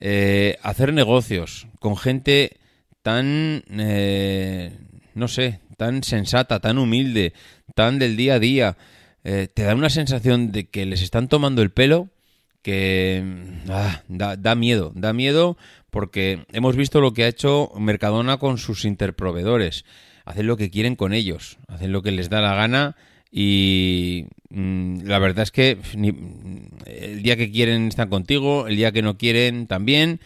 eh, 0.00 0.56
hacer 0.62 0.92
negocios 0.92 1.66
con 1.78 1.96
gente 1.96 2.56
tan, 3.02 3.62
eh, 3.70 4.72
no 5.14 5.28
sé, 5.28 5.60
tan 5.76 6.02
sensata, 6.02 6.60
tan 6.60 6.78
humilde, 6.78 7.32
tan 7.74 7.98
del 7.98 8.16
día 8.16 8.34
a 8.34 8.38
día, 8.38 8.76
eh, 9.24 9.48
te 9.52 9.62
da 9.62 9.74
una 9.74 9.90
sensación 9.90 10.52
de 10.52 10.68
que 10.68 10.86
les 10.86 11.02
están 11.02 11.28
tomando 11.28 11.62
el 11.62 11.70
pelo 11.70 12.08
que 12.62 13.22
ah, 13.68 14.02
da, 14.08 14.54
miedo, 14.54 14.92
da 14.94 15.12
miedo 15.12 15.56
porque 15.90 16.44
hemos 16.52 16.76
visto 16.76 17.00
lo 17.00 17.12
que 17.12 17.24
ha 17.24 17.28
hecho 17.28 17.72
Mercadona 17.76 18.38
con 18.38 18.58
sus 18.58 18.84
interproveedores. 18.84 19.84
Hacen 20.24 20.46
lo 20.46 20.56
que 20.56 20.70
quieren 20.70 20.96
con 20.96 21.12
ellos, 21.12 21.58
hacen 21.68 21.92
lo 21.92 22.02
que 22.02 22.12
les 22.12 22.28
da 22.28 22.40
la 22.40 22.54
gana 22.54 22.96
y 23.30 24.26
mm, 24.26 24.39
la 24.50 25.18
verdad 25.18 25.44
es 25.44 25.52
que 25.52 25.78
el 26.86 27.22
día 27.22 27.36
que 27.36 27.50
quieren 27.50 27.88
están 27.88 28.08
contigo, 28.08 28.66
el 28.66 28.76
día 28.76 28.92
que 28.92 29.02
no 29.02 29.16
quieren 29.16 29.66
también. 29.66 30.20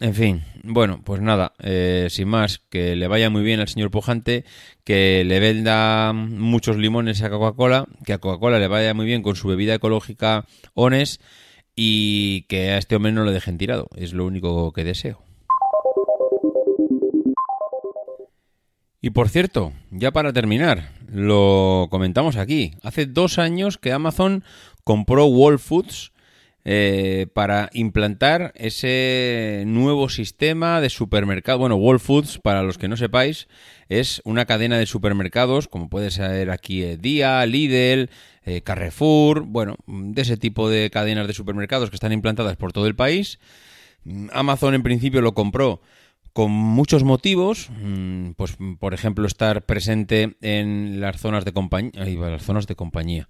En 0.00 0.14
fin, 0.14 0.44
bueno, 0.62 1.00
pues 1.04 1.20
nada, 1.20 1.52
eh, 1.58 2.06
sin 2.10 2.28
más, 2.28 2.60
que 2.70 2.94
le 2.94 3.08
vaya 3.08 3.28
muy 3.28 3.42
bien 3.42 3.58
al 3.58 3.66
señor 3.66 3.90
Pujante, 3.90 4.44
que 4.84 5.24
le 5.24 5.40
venda 5.40 6.12
muchos 6.12 6.76
limones 6.76 7.22
a 7.22 7.30
Coca-Cola, 7.30 7.86
que 8.04 8.12
a 8.12 8.18
Coca-Cola 8.18 8.60
le 8.60 8.68
vaya 8.68 8.94
muy 8.94 9.04
bien 9.04 9.22
con 9.22 9.34
su 9.34 9.48
bebida 9.48 9.74
ecológica 9.74 10.46
Ones 10.74 11.20
y 11.74 12.42
que 12.42 12.70
a 12.70 12.78
este 12.78 12.94
hombre 12.94 13.10
no 13.10 13.24
lo 13.24 13.32
dejen 13.32 13.58
tirado, 13.58 13.88
es 13.96 14.12
lo 14.12 14.26
único 14.26 14.72
que 14.72 14.84
deseo. 14.84 15.20
Y 19.00 19.10
por 19.10 19.28
cierto, 19.28 19.72
ya 19.90 20.12
para 20.12 20.32
terminar, 20.32 20.90
lo 21.12 21.88
comentamos 21.90 22.36
aquí. 22.36 22.72
Hace 22.82 23.06
dos 23.06 23.38
años 23.38 23.78
que 23.78 23.92
Amazon 23.92 24.44
compró 24.82 25.26
Whole 25.26 25.58
Foods 25.58 26.12
eh, 26.64 27.26
para 27.34 27.70
implantar 27.72 28.52
ese 28.54 29.64
nuevo 29.66 30.08
sistema 30.08 30.80
de 30.80 30.90
supermercado. 30.90 31.58
Bueno, 31.58 31.76
Whole 31.76 31.98
Foods, 31.98 32.38
para 32.38 32.62
los 32.62 32.78
que 32.78 32.88
no 32.88 32.96
sepáis, 32.96 33.48
es 33.88 34.22
una 34.24 34.46
cadena 34.46 34.78
de 34.78 34.86
supermercados, 34.86 35.68
como 35.68 35.90
puede 35.90 36.10
ser 36.10 36.50
aquí 36.50 36.82
eh, 36.82 36.96
Día, 36.96 37.44
Lidl, 37.46 38.08
eh, 38.44 38.62
Carrefour, 38.62 39.42
bueno, 39.42 39.76
de 39.86 40.22
ese 40.22 40.36
tipo 40.36 40.70
de 40.70 40.88
cadenas 40.90 41.26
de 41.26 41.34
supermercados 41.34 41.90
que 41.90 41.96
están 41.96 42.12
implantadas 42.12 42.56
por 42.56 42.72
todo 42.72 42.86
el 42.86 42.94
país. 42.94 43.38
Mm, 44.04 44.28
Amazon 44.32 44.74
en 44.74 44.82
principio 44.82 45.20
lo 45.20 45.34
compró 45.34 45.82
con 46.32 46.50
muchos 46.50 47.04
motivos, 47.04 47.68
mm, 47.70 48.30
pues 48.32 48.56
por 48.78 48.94
ejemplo 48.94 49.26
estar 49.26 49.62
presente 49.62 50.36
en 50.40 51.00
las 51.00 51.20
zonas 51.20 51.44
de 51.44 51.52
compañía, 51.52 51.92
las 52.04 52.42
zonas 52.42 52.66
de 52.66 52.74
compañía, 52.74 53.28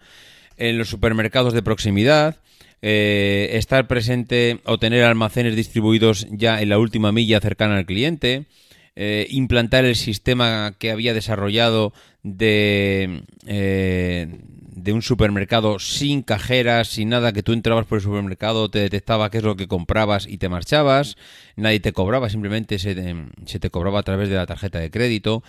en 0.57 0.79
los 0.79 0.89
supermercados 0.89 1.53
de 1.53 1.63
proximidad, 1.63 2.37
eh, 2.81 3.51
estar 3.53 3.87
presente 3.87 4.61
o 4.65 4.79
tener 4.79 5.05
almacenes 5.05 5.57
distribuidos 5.57 6.27
ya 6.31 6.61
en 6.61 6.69
la 6.69 6.79
última 6.79 7.13
milla 7.13 7.41
cercana 7.41 7.77
al 7.77 7.87
cliente, 7.87 8.47
eh, 8.95 9.27
implantar 9.31 9.85
el 9.85 9.97
sistema 9.97 10.75
que 10.79 10.91
había 10.91 11.15
desarrollado 11.15 11.93
de, 12.23 13.23
eh, 13.47 14.29
de 14.75 14.93
un 14.93 15.03
supermercado 15.03 15.79
sin 15.79 16.23
cajeras, 16.23 16.89
sin 16.89 17.11
nada, 17.11 17.33
que 17.33 17.43
tú 17.43 17.53
entrabas 17.53 17.87
por 17.87 17.99
el 17.99 18.03
supermercado, 18.03 18.71
te 18.71 18.79
detectaba 18.81 19.31
qué 19.31 19.39
es 19.39 19.45
lo 19.45 19.55
que 19.55 19.69
comprabas 19.69 20.27
y 20.27 20.39
te 20.39 20.49
marchabas, 20.49 21.17
nadie 21.57 21.81
te 21.81 21.93
cobraba, 21.93 22.31
simplemente 22.31 22.79
se 22.79 22.95
te, 22.95 23.15
se 23.45 23.61
te 23.61 23.71
cobraba 23.71 24.01
a 24.01 24.03
través 24.03 24.31
de 24.31 24.37
la 24.37 24.47
tarjeta 24.47 24.79
de 24.79 24.91
crédito. 24.91 25.43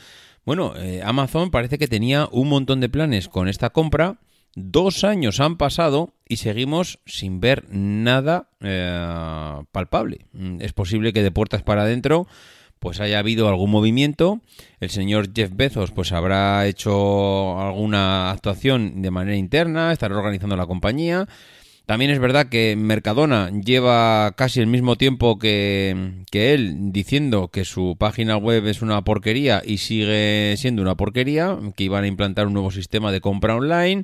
Bueno, 0.45 0.73
eh, 0.75 1.01
Amazon 1.05 1.51
parece 1.51 1.77
que 1.77 1.87
tenía 1.87 2.27
un 2.31 2.49
montón 2.49 2.81
de 2.81 2.89
planes 2.89 3.29
con 3.29 3.47
esta 3.47 3.69
compra. 3.69 4.17
Dos 4.55 5.03
años 5.03 5.39
han 5.39 5.57
pasado 5.57 6.13
y 6.27 6.37
seguimos 6.37 6.99
sin 7.05 7.39
ver 7.39 7.65
nada 7.69 8.49
eh, 8.59 9.63
palpable. 9.71 10.25
Mm, 10.33 10.61
Es 10.61 10.73
posible 10.73 11.13
que 11.13 11.23
de 11.23 11.31
puertas 11.31 11.63
para 11.63 11.83
adentro 11.83 12.27
pues 12.83 12.99
haya 12.99 13.19
habido 13.19 13.47
algún 13.47 13.71
movimiento. 13.71 14.41
El 14.81 14.89
señor 14.89 15.29
Jeff 15.33 15.51
Bezos 15.55 15.91
pues 15.91 16.11
habrá 16.11 16.67
hecho 16.67 17.57
alguna 17.57 18.29
actuación 18.29 19.01
de 19.01 19.09
manera 19.09 19.37
interna, 19.37 19.93
estará 19.93 20.17
organizando 20.17 20.57
la 20.57 20.65
compañía. 20.65 21.25
También 21.85 22.11
es 22.11 22.19
verdad 22.19 22.47
que 22.47 22.75
Mercadona 22.75 23.49
lleva 23.51 24.33
casi 24.35 24.59
el 24.59 24.67
mismo 24.67 24.97
tiempo 24.97 25.39
que, 25.39 26.25
que 26.29 26.53
él 26.53 26.91
diciendo 26.91 27.47
que 27.47 27.63
su 27.63 27.95
página 27.97 28.35
web 28.35 28.67
es 28.67 28.81
una 28.81 29.01
porquería 29.05 29.61
y 29.65 29.77
sigue 29.77 30.55
siendo 30.57 30.81
una 30.81 30.95
porquería, 30.95 31.57
que 31.77 31.85
iban 31.85 32.03
a 32.03 32.07
implantar 32.07 32.47
un 32.47 32.53
nuevo 32.53 32.71
sistema 32.71 33.13
de 33.13 33.21
compra 33.21 33.55
online, 33.55 34.03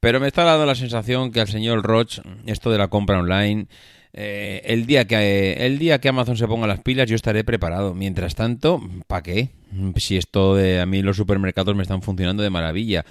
pero 0.00 0.20
me 0.20 0.26
está 0.26 0.44
dando 0.44 0.66
la 0.66 0.74
sensación 0.74 1.32
que 1.32 1.40
al 1.40 1.48
señor 1.48 1.82
Roch 1.82 2.20
esto 2.44 2.70
de 2.70 2.76
la 2.76 2.88
compra 2.88 3.20
online 3.20 3.68
eh, 4.12 4.62
el 4.64 4.86
día 4.86 5.06
que 5.06 5.52
el 5.52 5.78
día 5.78 6.00
que 6.00 6.08
Amazon 6.08 6.36
se 6.36 6.46
ponga 6.46 6.66
las 6.66 6.80
pilas 6.80 7.08
yo 7.08 7.16
estaré 7.16 7.44
preparado. 7.44 7.94
Mientras 7.94 8.34
tanto, 8.34 8.80
¿para 9.06 9.22
qué? 9.22 9.50
Si 9.96 10.16
esto 10.16 10.54
de 10.54 10.80
a 10.80 10.86
mí 10.86 11.02
los 11.02 11.16
supermercados 11.16 11.74
me 11.76 11.82
están 11.82 12.02
funcionando 12.02 12.42
de 12.42 12.50
maravilla. 12.50 13.04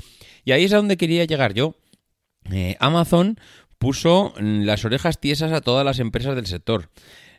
Y 0.44 0.52
ahí 0.52 0.64
es 0.64 0.74
a 0.74 0.78
donde 0.78 0.98
quería 0.98 1.26
llegar 1.26 1.54
yo. 1.54 1.76
Eh, 2.52 2.78
Amazon 2.80 3.38
puso 3.78 4.34
mm, 4.40 4.64
las 4.64 4.86
orejas 4.86 5.20
tiesas 5.20 5.52
a 5.52 5.62
todas 5.62 5.86
las 5.86 6.00
empresas 6.00 6.36
del 6.36 6.48
sector. 6.48 6.90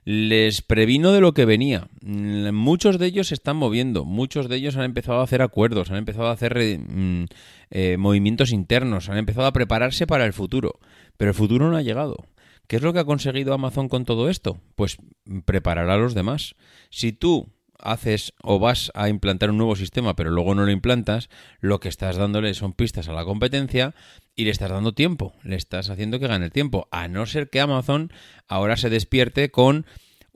Les 0.05 0.63
previno 0.63 1.13
de 1.13 1.21
lo 1.21 1.35
que 1.35 1.45
venía. 1.45 1.89
Mm, 2.03 2.53
Muchos 2.53 2.99
de 2.99 3.07
ellos 3.07 3.29
se 3.29 3.35
están 3.35 3.57
moviendo, 3.57 4.05
muchos 4.05 4.49
de 4.49 4.57
ellos 4.57 4.77
han 4.77 4.85
empezado 4.85 5.21
a 5.21 5.25
hacer 5.25 5.43
acuerdos, 5.43 5.91
han 5.91 5.97
empezado 5.97 6.29
a 6.29 6.33
hacer 6.33 6.57
eh, 6.59 6.79
mm, 6.79 7.25
eh, 7.71 7.97
movimientos 7.99 8.53
internos, 8.53 9.09
han 9.09 9.19
empezado 9.19 9.47
a 9.47 9.53
prepararse 9.53 10.07
para 10.07 10.25
el 10.25 10.33
futuro. 10.33 10.79
Pero 11.17 11.31
el 11.31 11.35
futuro 11.35 11.69
no 11.71 11.77
ha 11.77 11.83
llegado. 11.83 12.27
¿Qué 12.69 12.77
es 12.77 12.83
lo 12.83 12.93
que 12.93 13.01
ha 13.01 13.05
conseguido 13.05 13.55
Amazon 13.55 13.89
con 13.89 14.05
todo 14.05 14.29
esto? 14.29 14.61
Pues 14.77 14.99
preparar 15.47 15.89
a 15.89 15.97
los 15.97 16.15
demás. 16.15 16.55
Si 16.91 17.13
tú 17.13 17.49
haces 17.79 18.35
o 18.43 18.59
vas 18.59 18.93
a 18.95 19.09
implantar 19.09 19.51
un 19.51 19.57
nuevo 19.57 19.77
sistema 19.77 20.15
pero 20.17 20.31
luego 20.31 20.55
no 20.55 20.65
lo 20.65 20.71
implantas, 20.71 21.31
lo 21.61 21.81
que 21.81 21.89
estás 21.89 22.17
dándole 22.17 22.53
son 22.53 22.75
pistas 22.75 23.09
a 23.09 23.13
la 23.13 23.25
competencia 23.25 23.95
y 24.35 24.45
le 24.45 24.51
estás 24.51 24.71
dando 24.71 24.93
tiempo, 24.93 25.33
le 25.43 25.57
estás 25.57 25.89
haciendo 25.89 26.19
que 26.19 26.27
gane 26.27 26.47
el 26.47 26.53
tiempo, 26.53 26.89
a 26.91 27.09
no 27.09 27.25
ser 27.25 27.49
que 27.49 27.61
Amazon 27.61 28.13
ahora 28.49 28.77
se 28.77 28.91
despierte 28.91 29.51
con 29.51 29.87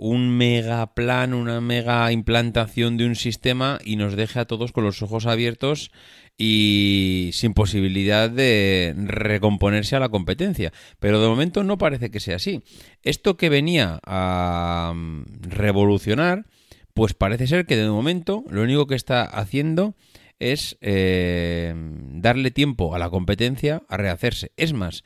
un 0.04 0.36
mega 0.36 0.94
plan, 0.94 1.32
una 1.32 1.60
mega 1.60 2.10
implantación 2.10 2.96
de 2.96 3.06
un 3.06 3.14
sistema 3.14 3.78
y 3.84 3.94
nos 3.94 4.16
deje 4.16 4.40
a 4.40 4.46
todos 4.46 4.72
con 4.72 4.82
los 4.82 5.00
ojos 5.00 5.26
abiertos 5.26 5.92
y 6.36 7.30
sin 7.34 7.54
posibilidad 7.54 8.28
de 8.28 8.94
recomponerse 8.96 9.94
a 9.94 10.00
la 10.00 10.08
competencia. 10.08 10.72
Pero 10.98 11.20
de 11.20 11.28
momento 11.28 11.62
no 11.62 11.78
parece 11.78 12.10
que 12.10 12.18
sea 12.18 12.36
así. 12.36 12.64
Esto 13.04 13.36
que 13.36 13.48
venía 13.48 14.00
a 14.04 14.92
mm, 14.92 15.22
revolucionar, 15.42 16.46
pues 16.94 17.14
parece 17.14 17.46
ser 17.46 17.64
que 17.64 17.76
de 17.76 17.88
momento 17.88 18.42
lo 18.50 18.62
único 18.62 18.88
que 18.88 18.96
está 18.96 19.22
haciendo 19.22 19.94
es 20.40 20.78
eh, 20.80 21.74
darle 21.76 22.50
tiempo 22.50 22.96
a 22.96 22.98
la 22.98 23.08
competencia 23.08 23.84
a 23.88 23.98
rehacerse. 23.98 24.50
Es 24.56 24.72
más, 24.72 25.04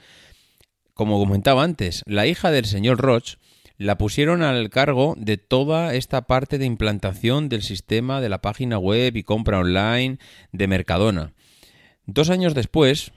como 0.95 1.19
comentaba 1.19 1.65
antes, 1.65 2.03
la 2.07 2.27
hija 2.27 2.51
del 2.51 2.65
señor 2.65 2.97
Roch 2.97 3.37
la 3.79 3.99
pusieron 3.99 4.43
al 4.43 4.71
cargo 4.71 5.15
de 5.19 5.37
toda 5.37 5.95
esta 5.95 6.27
parte 6.27 6.59
de 6.59 6.67
implantación 6.67 7.49
del 7.49 7.63
sistema 7.63 8.21
de 8.21 8.29
la 8.29 8.41
página 8.41 8.79
web 8.79 9.17
y 9.17 9.23
compra 9.23 9.59
online 9.59 10.19
de 10.53 10.67
Mercadona. 10.67 11.33
Dos 12.07 12.31
años 12.31 12.55
después, 12.55 13.13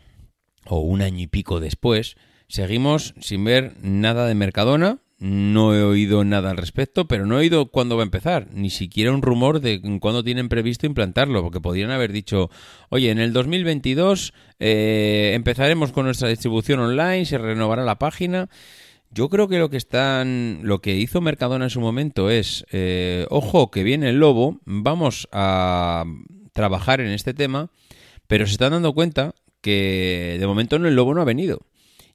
o 0.65 0.79
un 0.79 1.01
año 1.01 1.21
y 1.21 1.27
pico 1.27 1.59
después, 1.59 2.17
seguimos 2.47 3.13
sin 3.19 3.43
ver 3.43 3.75
nada 3.81 4.27
de 4.27 4.35
Mercadona. 4.35 4.99
No 5.19 5.75
he 5.75 5.83
oído 5.83 6.23
nada 6.23 6.49
al 6.49 6.55
respecto, 6.57 7.05
pero 7.05 7.25
no 7.25 7.35
he 7.35 7.39
oído 7.39 7.65
cuándo 7.71 7.97
va 7.97 8.03
a 8.03 8.05
empezar, 8.05 8.47
ni 8.53 8.69
siquiera 8.69 9.11
un 9.11 9.21
rumor 9.21 9.59
de 9.59 9.81
cuándo 9.99 10.23
tienen 10.23 10.47
previsto 10.47 10.85
implantarlo, 10.85 11.43
porque 11.43 11.59
podrían 11.59 11.91
haber 11.91 12.13
dicho, 12.13 12.49
oye, 12.87 13.11
en 13.11 13.19
el 13.19 13.33
2022 13.33 14.33
eh, 14.59 15.33
empezaremos 15.35 15.91
con 15.91 16.05
nuestra 16.05 16.29
distribución 16.29 16.79
online, 16.79 17.25
se 17.25 17.37
renovará 17.37 17.83
la 17.83 17.99
página. 17.99 18.49
Yo 19.11 19.29
creo 19.29 19.47
que 19.47 19.57
lo 19.57 19.69
que 19.69 19.77
están, 19.77 20.59
lo 20.63 20.81
que 20.81 20.95
hizo 20.95 21.19
Mercadona 21.19 21.65
en 21.65 21.69
su 21.71 21.81
momento 21.81 22.29
es, 22.29 22.65
eh, 22.71 23.25
ojo, 23.29 23.71
que 23.71 23.83
viene 23.83 24.09
el 24.09 24.19
lobo, 24.19 24.59
vamos 24.65 25.27
a 25.31 26.05
trabajar 26.53 27.01
en 27.01 27.07
este 27.07 27.33
tema, 27.33 27.71
pero 28.27 28.45
se 28.45 28.51
están 28.51 28.71
dando 28.71 28.93
cuenta 28.93 29.33
que 29.61 30.37
de 30.39 30.47
momento 30.47 30.75
el 30.75 30.95
lobo 30.95 31.13
no 31.15 31.21
ha 31.21 31.25
venido. 31.25 31.61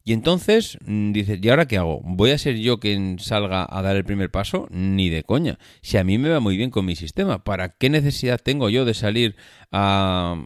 Y 0.07 0.12
entonces 0.12 0.77
mm, 0.85 1.12
dices, 1.12 1.38
¿y 1.43 1.49
ahora 1.49 1.67
qué 1.67 1.79
hago? 1.79 2.03
¿Voy 2.05 2.31
a 2.31 2.38
ser 2.38 2.57
yo 2.57 2.79
quien 2.79 3.19
salga 3.19 3.67
a 3.69 3.81
dar 3.81 3.97
el 3.97 4.05
primer 4.05 4.31
paso? 4.31 4.69
Ni 4.71 5.09
de 5.09 5.25
coña. 5.25 5.59
Si 5.81 5.97
a 5.97 6.05
mí 6.05 6.19
me 6.19 6.29
va 6.29 6.40
muy 6.40 6.59
bien 6.59 6.71
con 6.71 6.85
mi 6.85 6.95
sistema, 6.95 7.43
¿para 7.43 7.71
qué 7.71 7.88
necesidad 7.88 8.38
tengo 8.38 8.69
yo 8.69 8.85
de 8.85 8.93
salir 8.93 9.37
a, 9.73 10.37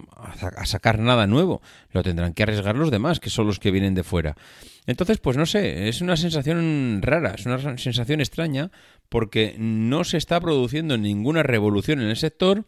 a 0.57 0.67
sacar 0.67 1.01
nada 1.01 1.27
nuevo? 1.27 1.61
Lo 1.91 2.05
tendrán 2.05 2.35
que 2.35 2.45
arriesgar 2.45 2.77
los 2.77 2.93
demás, 2.93 3.19
que 3.19 3.31
son 3.31 3.49
los 3.49 3.59
que 3.59 3.73
vienen 3.73 3.97
de 3.97 4.05
fuera. 4.05 4.37
Entonces, 4.89 5.19
pues 5.19 5.37
no 5.37 5.45
sé, 5.45 5.89
es 5.89 6.01
una 6.01 6.17
sensación 6.17 7.01
rara, 7.03 7.35
es 7.37 7.45
una 7.45 7.77
sensación 7.77 8.21
extraña, 8.21 8.71
porque 9.11 9.55
no 9.59 10.03
se 10.05 10.17
está 10.17 10.41
produciendo 10.41 10.97
ninguna 10.97 11.43
revolución 11.43 12.01
en 12.01 12.09
el 12.09 12.17
sector. 12.17 12.65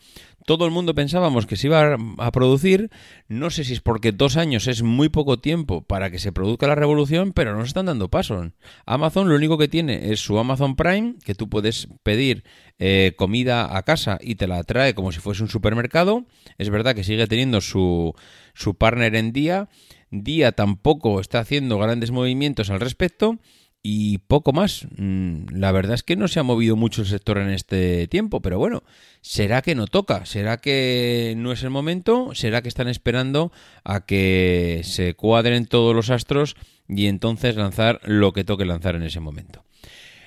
Todo 0.51 0.65
el 0.65 0.73
mundo 0.73 0.97
pensábamos 0.97 1.47
que 1.47 1.55
se 1.55 1.69
iba 1.69 1.97
a 2.19 2.33
producir. 2.33 2.91
No 3.29 3.51
sé 3.51 3.63
si 3.63 3.75
es 3.75 3.81
porque 3.81 4.11
dos 4.11 4.37
años 4.37 4.67
es 4.67 4.83
muy 4.83 5.09
poco 5.09 5.39
tiempo 5.39 5.83
para 5.83 6.11
que 6.11 6.19
se 6.19 6.33
produzca 6.33 6.67
la 6.67 6.75
revolución, 6.75 7.33
pero 7.33 7.55
no 7.55 7.61
se 7.61 7.69
están 7.69 7.87
dando 7.87 8.09
pasos. 8.09 8.49
Amazon 8.85 9.29
lo 9.29 9.37
único 9.37 9.59
que 9.59 9.69
tiene 9.69 10.11
es 10.11 10.19
su 10.19 10.41
Amazon 10.41 10.75
Prime, 10.75 11.15
que 11.25 11.37
tú 11.37 11.49
puedes 11.49 11.87
pedir 12.03 12.43
eh, 12.81 13.13
comida 13.17 13.77
a 13.77 13.85
casa 13.85 14.19
y 14.21 14.35
te 14.35 14.49
la 14.49 14.65
trae 14.65 14.93
como 14.93 15.13
si 15.13 15.21
fuese 15.21 15.45
un 15.45 15.49
supermercado. 15.49 16.27
Es 16.59 16.69
verdad 16.69 16.97
que 16.97 17.05
sigue 17.05 17.29
teniendo 17.29 17.61
su, 17.61 18.13
su 18.53 18.75
partner 18.75 19.15
en 19.15 19.33
día 19.33 19.69
Día 20.11 20.51
tampoco 20.51 21.21
está 21.21 21.39
haciendo 21.39 21.79
grandes 21.79 22.11
movimientos 22.11 22.71
al 22.71 22.81
respecto 22.81 23.39
y 23.83 24.19
poco 24.19 24.53
más. 24.53 24.87
Mm, 24.97 25.47
la 25.53 25.73
verdad 25.73 25.95
es 25.95 26.03
que 26.03 26.17
no 26.17 26.29
se 26.29 26.41
ha 26.41 26.43
movido 26.43 26.77
mucho 26.77 27.03
el 27.03 27.09
sector 27.09 27.39
en 27.39 27.51
este 27.51 28.09
tiempo, 28.09 28.41
pero 28.41 28.59
bueno, 28.59 28.83
¿será 29.21 29.63
que 29.63 29.75
no 29.75 29.87
toca? 29.87 30.27
¿Será 30.27 30.59
que 30.59 31.35
no 31.37 31.53
es 31.53 31.63
el 31.63 31.71
momento? 31.71 32.35
¿Será 32.35 32.63
que 32.63 32.69
están 32.69 32.89
esperando 32.89 33.53
a 33.85 34.05
que 34.05 34.83
se 34.85 35.15
cuadren 35.15 35.67
todos 35.67 35.95
los 35.95 36.11
astros 36.11 36.57
y 36.89 37.07
entonces 37.07 37.57
lanzar 37.57 38.01
lo 38.05 38.33
que 38.33 38.45
toque 38.45 38.65
lanzar 38.65 38.97
en 38.97 39.03
ese 39.03 39.21
momento? 39.21 39.65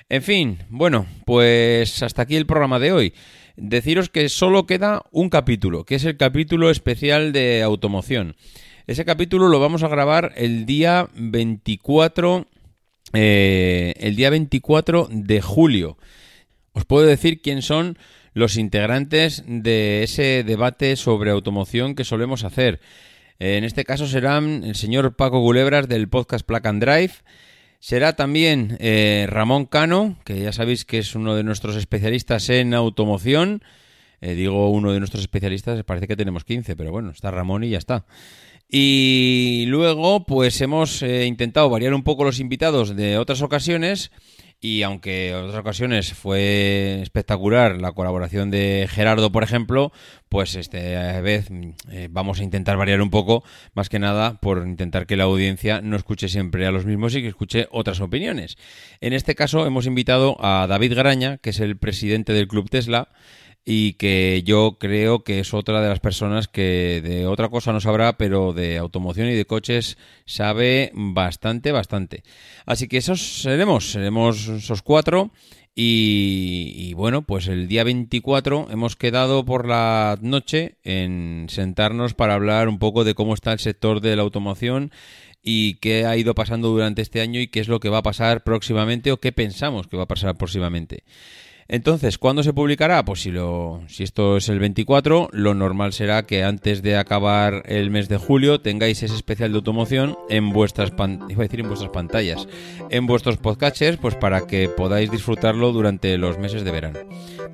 En 0.08 0.22
fin, 0.22 0.58
bueno, 0.68 1.06
pues 1.24 2.02
hasta 2.02 2.22
aquí 2.22 2.36
el 2.36 2.46
programa 2.46 2.78
de 2.78 2.92
hoy. 2.92 3.14
Deciros 3.56 4.10
que 4.10 4.28
solo 4.28 4.66
queda 4.66 5.02
un 5.12 5.30
capítulo, 5.30 5.84
que 5.84 5.94
es 5.94 6.04
el 6.04 6.16
capítulo 6.16 6.70
especial 6.70 7.32
de 7.32 7.62
automoción. 7.62 8.34
Ese 8.86 9.04
capítulo 9.04 9.48
lo 9.48 9.60
vamos 9.60 9.82
a 9.82 9.88
grabar 9.88 10.32
el 10.36 10.66
día 10.66 11.08
24, 11.14 12.46
eh, 13.12 13.94
el 13.98 14.16
día 14.16 14.30
24 14.30 15.08
de 15.10 15.40
julio. 15.40 15.98
Os 16.72 16.84
puedo 16.84 17.06
decir 17.06 17.40
quién 17.42 17.62
son 17.62 17.98
los 18.32 18.56
integrantes 18.56 19.44
de 19.46 20.02
ese 20.02 20.42
debate 20.44 20.96
sobre 20.96 21.30
automoción 21.30 21.94
que 21.94 22.04
solemos 22.04 22.44
hacer. 22.44 22.80
En 23.38 23.64
este 23.64 23.84
caso 23.84 24.06
serán 24.06 24.64
el 24.64 24.74
señor 24.74 25.16
Paco 25.16 25.40
Gulebras 25.40 25.88
del 25.88 26.08
podcast 26.08 26.46
Plack 26.46 26.66
and 26.66 26.82
Drive. 26.82 27.12
Será 27.78 28.16
también 28.16 28.78
eh, 28.80 29.26
Ramón 29.28 29.66
Cano, 29.66 30.16
que 30.24 30.40
ya 30.40 30.52
sabéis 30.52 30.84
que 30.84 30.98
es 30.98 31.14
uno 31.14 31.36
de 31.36 31.44
nuestros 31.44 31.76
especialistas 31.76 32.48
en 32.48 32.72
automoción. 32.72 33.62
Eh, 34.22 34.34
digo 34.34 34.70
uno 34.70 34.92
de 34.92 35.00
nuestros 35.00 35.20
especialistas, 35.22 35.84
parece 35.84 36.08
que 36.08 36.16
tenemos 36.16 36.44
15, 36.44 36.76
pero 36.76 36.90
bueno, 36.92 37.10
está 37.10 37.30
Ramón 37.30 37.62
y 37.62 37.70
ya 37.70 37.78
está. 37.78 38.06
Y 38.76 39.66
luego, 39.68 40.26
pues 40.26 40.60
hemos 40.60 41.00
eh, 41.04 41.26
intentado 41.26 41.70
variar 41.70 41.94
un 41.94 42.02
poco 42.02 42.24
los 42.24 42.40
invitados 42.40 42.96
de 42.96 43.18
otras 43.18 43.40
ocasiones. 43.40 44.10
Y 44.60 44.82
aunque 44.82 45.28
en 45.28 45.36
otras 45.36 45.60
ocasiones 45.60 46.12
fue 46.12 46.98
espectacular 47.00 47.80
la 47.80 47.92
colaboración 47.92 48.50
de 48.50 48.88
Gerardo, 48.90 49.30
por 49.30 49.44
ejemplo, 49.44 49.92
pues 50.28 50.56
esta 50.56 51.20
vez 51.20 51.50
eh, 51.88 52.08
vamos 52.10 52.40
a 52.40 52.42
intentar 52.42 52.76
variar 52.76 53.00
un 53.00 53.10
poco, 53.10 53.44
más 53.74 53.88
que 53.88 54.00
nada 54.00 54.40
por 54.40 54.66
intentar 54.66 55.06
que 55.06 55.16
la 55.16 55.24
audiencia 55.24 55.80
no 55.80 55.94
escuche 55.94 56.28
siempre 56.28 56.66
a 56.66 56.72
los 56.72 56.84
mismos 56.84 57.14
y 57.14 57.22
que 57.22 57.28
escuche 57.28 57.68
otras 57.70 58.00
opiniones. 58.00 58.56
En 59.00 59.12
este 59.12 59.36
caso 59.36 59.66
hemos 59.66 59.86
invitado 59.86 60.36
a 60.40 60.66
David 60.66 60.94
Garaña, 60.94 61.38
que 61.38 61.50
es 61.50 61.60
el 61.60 61.76
presidente 61.76 62.32
del 62.32 62.48
Club 62.48 62.68
Tesla, 62.68 63.10
y 63.64 63.94
que 63.94 64.42
yo 64.44 64.76
creo 64.78 65.24
que 65.24 65.40
es 65.40 65.54
otra 65.54 65.80
de 65.80 65.88
las 65.88 66.00
personas 66.00 66.48
que 66.48 67.00
de 67.02 67.26
otra 67.26 67.48
cosa 67.48 67.72
no 67.72 67.80
sabrá, 67.80 68.18
pero 68.18 68.52
de 68.52 68.76
automoción 68.76 69.28
y 69.28 69.34
de 69.34 69.46
coches 69.46 69.96
sabe 70.26 70.90
bastante, 70.94 71.72
bastante. 71.72 72.24
Así 72.66 72.88
que 72.88 72.98
esos 72.98 73.42
seremos, 73.42 73.90
seremos 73.92 74.48
esos 74.48 74.82
cuatro. 74.82 75.30
Y, 75.76 76.94
bueno, 76.94 77.22
pues 77.22 77.48
el 77.48 77.66
día 77.66 77.82
24 77.82 78.68
hemos 78.70 78.94
quedado 78.94 79.44
por 79.44 79.66
la 79.66 80.16
noche 80.20 80.76
en 80.84 81.46
sentarnos 81.48 82.14
para 82.14 82.34
hablar 82.34 82.68
un 82.68 82.78
poco 82.78 83.02
de 83.02 83.14
cómo 83.14 83.34
está 83.34 83.52
el 83.52 83.58
sector 83.58 84.00
de 84.00 84.14
la 84.14 84.22
automoción 84.22 84.92
y 85.42 85.74
qué 85.74 86.06
ha 86.06 86.16
ido 86.16 86.36
pasando 86.36 86.68
durante 86.68 87.02
este 87.02 87.20
año 87.20 87.40
y 87.40 87.48
qué 87.48 87.58
es 87.58 87.66
lo 87.66 87.80
que 87.80 87.88
va 87.88 87.98
a 87.98 88.02
pasar 88.02 88.44
próximamente 88.44 89.10
o 89.10 89.18
qué 89.18 89.32
pensamos 89.32 89.88
que 89.88 89.96
va 89.96 90.04
a 90.04 90.08
pasar 90.08 90.36
próximamente. 90.36 91.02
Entonces, 91.68 92.18
¿cuándo 92.18 92.42
se 92.42 92.52
publicará? 92.52 93.04
Pues 93.04 93.22
si, 93.22 93.30
lo, 93.30 93.82
si 93.88 94.02
esto 94.02 94.36
es 94.36 94.48
el 94.48 94.58
24, 94.58 95.30
lo 95.32 95.54
normal 95.54 95.92
será 95.92 96.24
que 96.24 96.44
antes 96.44 96.82
de 96.82 96.96
acabar 96.96 97.62
el 97.66 97.90
mes 97.90 98.08
de 98.08 98.18
julio 98.18 98.60
tengáis 98.60 99.02
ese 99.02 99.14
especial 99.14 99.52
de 99.52 99.56
automoción 99.56 100.18
en 100.28 100.50
vuestras, 100.50 100.92
iba 101.28 101.42
a 101.42 101.46
decir 101.46 101.60
en 101.60 101.68
vuestras 101.68 101.90
pantallas, 101.90 102.46
en 102.90 103.06
vuestros 103.06 103.38
podcatchers, 103.38 103.96
pues 103.96 104.14
para 104.14 104.46
que 104.46 104.68
podáis 104.68 105.10
disfrutarlo 105.10 105.72
durante 105.72 106.18
los 106.18 106.38
meses 106.38 106.64
de 106.64 106.70
verano. 106.70 106.98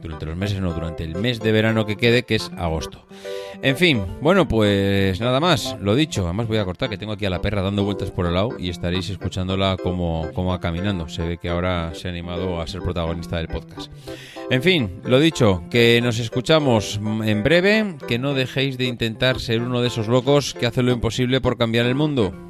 Durante 0.02 0.26
los 0.26 0.36
meses, 0.36 0.60
no, 0.60 0.72
durante 0.72 1.04
el 1.04 1.14
mes 1.16 1.40
de 1.40 1.52
verano 1.52 1.86
que 1.86 1.96
quede, 1.96 2.22
que 2.22 2.36
es 2.36 2.50
agosto. 2.56 3.06
En 3.62 3.76
fin, 3.76 4.02
bueno, 4.22 4.48
pues 4.48 5.20
nada 5.20 5.38
más, 5.38 5.76
lo 5.80 5.94
dicho. 5.94 6.24
Además 6.24 6.48
voy 6.48 6.56
a 6.56 6.64
cortar, 6.64 6.88
que 6.88 6.96
tengo 6.96 7.12
aquí 7.12 7.26
a 7.26 7.30
la 7.30 7.42
perra 7.42 7.60
dando 7.60 7.84
vueltas 7.84 8.10
por 8.10 8.24
el 8.24 8.32
lado 8.32 8.50
y 8.58 8.70
estaréis 8.70 9.10
escuchándola 9.10 9.76
como, 9.82 10.30
como 10.32 10.50
va 10.50 10.60
caminando. 10.60 11.08
Se 11.08 11.22
ve 11.22 11.36
que 11.36 11.50
ahora 11.50 11.92
se 11.94 12.08
ha 12.08 12.10
animado 12.10 12.60
a 12.60 12.66
ser 12.66 12.80
protagonista 12.80 13.36
del 13.36 13.48
podcast. 13.48 13.90
En 14.50 14.62
fin, 14.62 15.00
lo 15.04 15.20
dicho, 15.20 15.62
que 15.70 16.00
nos 16.02 16.18
escuchamos 16.18 16.98
en 17.24 17.42
breve, 17.44 17.96
que 18.08 18.18
no 18.18 18.34
dejéis 18.34 18.78
de 18.78 18.86
intentar 18.86 19.38
ser 19.38 19.62
uno 19.62 19.80
de 19.80 19.88
esos 19.88 20.08
locos 20.08 20.54
que 20.54 20.66
hacen 20.66 20.86
lo 20.86 20.92
imposible 20.92 21.40
por 21.40 21.56
cambiar 21.56 21.86
el 21.86 21.94
mundo. 21.94 22.49